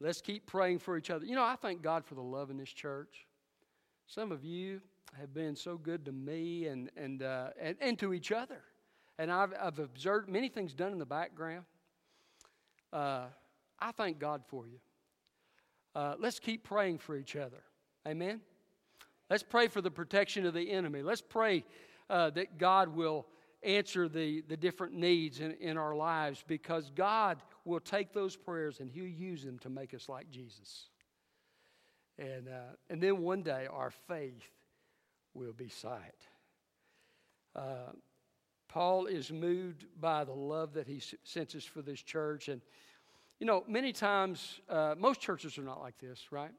Let's 0.00 0.20
keep 0.20 0.46
praying 0.46 0.80
for 0.80 0.96
each 0.96 1.10
other. 1.10 1.24
You 1.24 1.34
know, 1.34 1.44
I 1.44 1.56
thank 1.56 1.82
God 1.82 2.04
for 2.04 2.14
the 2.14 2.22
love 2.22 2.50
in 2.50 2.58
this 2.58 2.70
church. 2.70 3.26
Some 4.06 4.30
of 4.32 4.44
you 4.44 4.80
have 5.18 5.32
been 5.32 5.56
so 5.56 5.78
good 5.78 6.04
to 6.04 6.12
me 6.12 6.66
and, 6.66 6.90
and, 6.96 7.22
uh, 7.22 7.48
and, 7.60 7.76
and 7.80 7.98
to 7.98 8.12
each 8.12 8.32
other. 8.32 8.60
And 9.18 9.32
I've, 9.32 9.54
I've 9.60 9.78
observed 9.78 10.28
many 10.28 10.48
things 10.48 10.74
done 10.74 10.92
in 10.92 10.98
the 10.98 11.06
background. 11.06 11.64
Uh, 12.92 13.26
I 13.78 13.92
thank 13.92 14.18
God 14.18 14.42
for 14.46 14.66
you 14.66 14.78
uh, 15.96 16.14
let's 16.18 16.38
keep 16.38 16.62
praying 16.62 16.98
for 16.98 17.16
each 17.16 17.36
other. 17.36 17.62
Amen? 18.06 18.42
Let's 19.28 19.42
pray 19.42 19.68
for 19.68 19.80
the 19.80 19.90
protection 19.90 20.46
of 20.46 20.54
the 20.54 20.70
enemy. 20.70 21.02
Let's 21.02 21.22
pray 21.22 21.64
uh, 22.08 22.30
that 22.30 22.58
God 22.58 22.94
will 22.94 23.26
answer 23.62 24.08
the, 24.08 24.42
the 24.42 24.56
different 24.56 24.94
needs 24.94 25.40
in, 25.40 25.52
in 25.60 25.76
our 25.76 25.96
lives 25.96 26.44
because 26.46 26.90
God 26.94 27.42
will 27.64 27.80
take 27.80 28.12
those 28.12 28.36
prayers 28.36 28.80
and 28.80 28.90
He'll 28.90 29.06
use 29.06 29.42
them 29.42 29.58
to 29.60 29.68
make 29.68 29.94
us 29.94 30.08
like 30.08 30.30
Jesus. 30.30 30.88
And, 32.18 32.48
uh, 32.48 32.74
and 32.88 33.02
then 33.02 33.18
one 33.18 33.42
day 33.42 33.66
our 33.70 33.90
faith 33.90 34.42
will 35.34 35.52
be 35.52 35.68
sight. 35.68 36.14
Uh, 37.54 37.92
Paul 38.68 39.06
is 39.06 39.32
moved 39.32 39.86
by 40.00 40.24
the 40.24 40.32
love 40.32 40.74
that 40.74 40.86
he 40.86 41.00
senses 41.24 41.64
for 41.64 41.82
this 41.82 42.00
church. 42.00 42.48
And 42.48 42.60
you 43.40 43.46
know, 43.46 43.64
many 43.68 43.92
times, 43.92 44.60
uh, 44.68 44.94
most 44.98 45.20
churches 45.20 45.58
are 45.58 45.62
not 45.62 45.80
like 45.80 45.98
this, 45.98 46.30
right? 46.30 46.52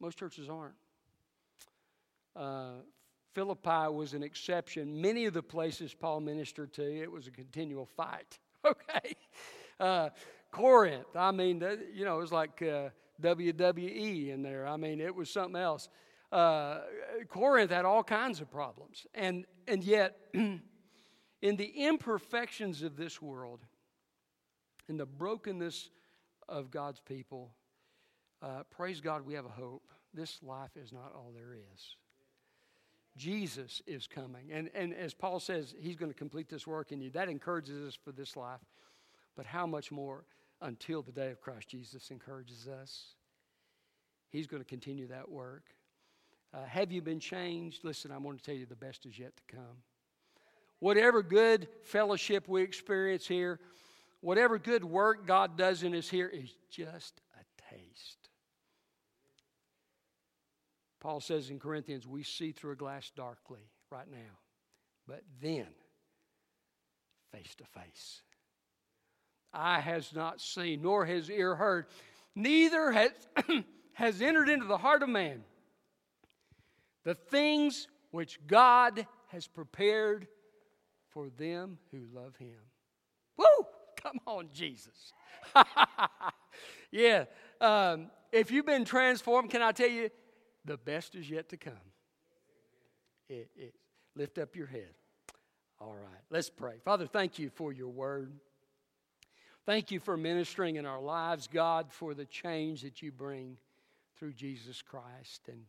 Most 0.00 0.18
churches 0.18 0.48
aren't. 0.48 0.74
Uh, 2.36 2.82
Philippi 3.34 3.88
was 3.92 4.14
an 4.14 4.22
exception. 4.22 5.00
Many 5.00 5.26
of 5.26 5.34
the 5.34 5.42
places 5.42 5.94
Paul 5.94 6.20
ministered 6.20 6.72
to, 6.74 6.82
it 6.82 7.10
was 7.10 7.26
a 7.26 7.30
continual 7.30 7.86
fight, 7.86 8.38
okay? 8.64 9.14
Uh, 9.78 10.10
Corinth, 10.50 11.14
I 11.14 11.32
mean, 11.32 11.62
you 11.92 12.04
know, 12.04 12.16
it 12.16 12.20
was 12.20 12.32
like 12.32 12.62
uh, 12.62 12.88
WWE 13.20 14.30
in 14.30 14.42
there. 14.42 14.66
I 14.66 14.76
mean, 14.76 15.00
it 15.00 15.14
was 15.14 15.30
something 15.30 15.60
else. 15.60 15.88
Uh, 16.32 16.80
Corinth 17.28 17.70
had 17.70 17.84
all 17.84 18.02
kinds 18.02 18.40
of 18.40 18.50
problems. 18.50 19.06
And, 19.14 19.44
and 19.68 19.84
yet, 19.84 20.16
in 20.32 20.60
the 21.42 21.64
imperfections 21.64 22.82
of 22.82 22.96
this 22.96 23.20
world, 23.20 23.60
in 24.88 24.96
the 24.96 25.06
brokenness 25.06 25.90
of 26.48 26.70
God's 26.70 27.00
people, 27.00 27.52
uh, 28.40 28.62
praise 28.70 29.00
God, 29.00 29.26
we 29.26 29.34
have 29.34 29.46
a 29.46 29.50
hope. 29.50 29.90
This 30.14 30.42
life 30.42 30.76
is 30.76 30.92
not 30.92 31.12
all 31.14 31.32
there 31.34 31.54
is. 31.74 31.96
Jesus 33.16 33.82
is 33.86 34.06
coming. 34.06 34.52
And, 34.52 34.70
and 34.74 34.92
as 34.94 35.14
Paul 35.14 35.40
says, 35.40 35.74
he's 35.78 35.96
going 35.96 36.10
to 36.10 36.18
complete 36.18 36.48
this 36.48 36.66
work 36.66 36.92
in 36.92 37.00
you. 37.00 37.10
That 37.10 37.28
encourages 37.28 37.88
us 37.88 37.94
for 37.94 38.12
this 38.12 38.36
life. 38.36 38.60
But 39.36 39.46
how 39.46 39.66
much 39.66 39.90
more 39.90 40.24
until 40.60 41.02
the 41.02 41.12
day 41.12 41.30
of 41.30 41.40
Christ 41.40 41.68
Jesus 41.68 42.10
encourages 42.10 42.68
us? 42.68 43.14
He's 44.30 44.46
going 44.46 44.62
to 44.62 44.68
continue 44.68 45.06
that 45.08 45.30
work. 45.30 45.64
Uh, 46.52 46.64
have 46.64 46.92
you 46.92 47.02
been 47.02 47.20
changed? 47.20 47.84
Listen, 47.84 48.10
I'm 48.10 48.22
going 48.22 48.36
to 48.36 48.42
tell 48.42 48.54
you 48.54 48.66
the 48.66 48.76
best 48.76 49.06
is 49.06 49.18
yet 49.18 49.32
to 49.36 49.56
come. 49.56 49.76
Whatever 50.78 51.22
good 51.22 51.68
fellowship 51.82 52.48
we 52.48 52.62
experience 52.62 53.26
here, 53.26 53.60
whatever 54.20 54.58
good 54.58 54.84
work 54.84 55.26
God 55.26 55.56
does 55.56 55.82
in 55.82 55.94
us 55.94 56.08
here 56.08 56.28
is 56.28 56.54
just 56.70 57.20
a 57.34 57.74
taste. 57.74 58.25
Paul 61.06 61.20
says 61.20 61.50
in 61.50 61.60
Corinthians, 61.60 62.04
we 62.04 62.24
see 62.24 62.50
through 62.50 62.72
a 62.72 62.74
glass 62.76 63.12
darkly 63.14 63.60
right 63.92 64.10
now, 64.10 64.40
but 65.06 65.22
then 65.40 65.68
face 67.30 67.54
to 67.54 67.64
face. 67.64 68.22
Eye 69.54 69.78
has 69.78 70.12
not 70.12 70.40
seen, 70.40 70.82
nor 70.82 71.06
has 71.06 71.30
ear 71.30 71.54
heard, 71.54 71.86
neither 72.34 72.90
has, 72.90 73.12
has 73.92 74.20
entered 74.20 74.48
into 74.48 74.66
the 74.66 74.78
heart 74.78 75.04
of 75.04 75.08
man 75.08 75.44
the 77.04 77.14
things 77.14 77.86
which 78.10 78.44
God 78.44 79.06
has 79.28 79.46
prepared 79.46 80.26
for 81.10 81.28
them 81.38 81.78
who 81.92 82.00
love 82.12 82.34
him. 82.34 82.58
Woo! 83.36 83.66
Come 84.02 84.18
on, 84.26 84.48
Jesus. 84.52 85.12
yeah. 86.90 87.26
Um, 87.60 88.10
if 88.32 88.50
you've 88.50 88.66
been 88.66 88.84
transformed, 88.84 89.50
can 89.50 89.62
I 89.62 89.70
tell 89.70 89.88
you, 89.88 90.10
the 90.66 90.76
best 90.76 91.14
is 91.14 91.30
yet 91.30 91.48
to 91.50 91.56
come. 91.56 91.74
It, 93.28 93.50
it, 93.56 93.74
lift 94.14 94.38
up 94.38 94.56
your 94.56 94.66
head. 94.66 94.90
All 95.80 95.94
right, 95.94 96.22
let's 96.30 96.50
pray. 96.50 96.74
Father, 96.84 97.06
thank 97.06 97.38
you 97.38 97.50
for 97.50 97.72
your 97.72 97.88
word. 97.88 98.32
Thank 99.64 99.90
you 99.90 100.00
for 100.00 100.16
ministering 100.16 100.76
in 100.76 100.86
our 100.86 101.00
lives, 101.00 101.48
God, 101.48 101.92
for 101.92 102.14
the 102.14 102.24
change 102.24 102.82
that 102.82 103.02
you 103.02 103.12
bring 103.12 103.56
through 104.16 104.32
Jesus 104.32 104.80
Christ. 104.80 105.42
And 105.48 105.62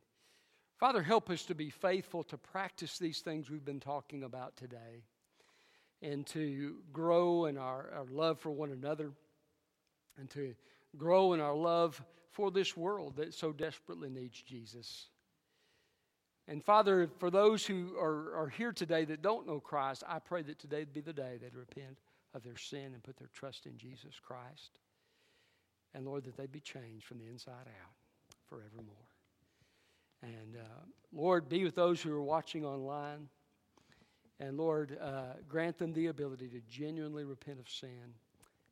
Father, 0.79 1.01
help 1.01 1.29
us 1.29 1.43
to 1.45 1.55
be 1.55 1.69
faithful 1.69 2.23
to 2.25 2.37
practice 2.37 2.97
these 2.97 3.19
things 3.19 3.49
we've 3.49 3.65
been 3.65 3.79
talking 3.79 4.23
about 4.23 4.55
today 4.55 5.03
and 6.01 6.25
to 6.27 6.75
grow 6.93 7.45
in 7.45 7.57
our, 7.57 7.89
our 7.95 8.05
love 8.11 8.39
for 8.39 8.51
one 8.51 8.71
another 8.71 9.11
and 10.19 10.29
to 10.29 10.53
grow 10.95 11.33
in 11.33 11.39
our 11.39 11.55
love 11.55 12.01
for 12.37 12.51
this 12.51 12.77
world 12.77 13.15
that 13.15 13.33
so 13.33 13.51
desperately 13.51 14.09
needs 14.09 14.39
Jesus. 14.39 15.07
And 16.47 16.63
Father, 16.63 17.09
for 17.17 17.31
those 17.31 17.65
who 17.65 17.97
are, 17.97 18.35
are 18.35 18.47
here 18.47 18.71
today 18.71 19.05
that 19.05 19.23
don't 19.23 19.47
know 19.47 19.59
Christ, 19.59 20.03
I 20.07 20.19
pray 20.19 20.43
that 20.43 20.59
today 20.59 20.85
be 20.85 21.01
the 21.01 21.11
day 21.11 21.39
they'd 21.41 21.55
repent 21.55 21.97
of 22.35 22.43
their 22.43 22.55
sin 22.55 22.93
and 22.93 23.01
put 23.01 23.17
their 23.17 23.31
trust 23.33 23.65
in 23.65 23.75
Jesus 23.75 24.19
Christ. 24.23 24.79
And 25.95 26.05
Lord, 26.05 26.25
that 26.25 26.37
they'd 26.37 26.51
be 26.51 26.59
changed 26.59 27.07
from 27.07 27.17
the 27.17 27.25
inside 27.25 27.53
out 27.53 27.95
forevermore. 28.47 28.95
And 30.21 30.57
uh, 30.57 30.83
Lord, 31.11 31.49
be 31.49 31.63
with 31.63 31.73
those 31.73 31.99
who 31.99 32.13
are 32.13 32.21
watching 32.21 32.63
online. 32.63 33.29
And 34.39 34.57
Lord, 34.57 34.95
uh, 35.01 35.39
grant 35.49 35.79
them 35.79 35.91
the 35.91 36.07
ability 36.07 36.49
to 36.49 36.61
genuinely 36.69 37.23
repent 37.23 37.59
of 37.59 37.67
sin 37.67 38.13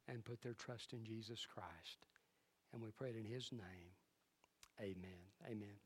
and 0.07 0.23
put 0.23 0.43
their 0.43 0.53
trust 0.53 0.93
in 0.93 1.03
Jesus 1.03 1.47
Christ. 1.51 2.05
And 2.75 2.83
we 2.83 2.91
pray 2.91 3.11
it 3.11 3.15
in 3.15 3.23
His 3.23 3.53
name. 3.53 3.95
Amen. 4.81 5.31
Amen. 5.49 5.79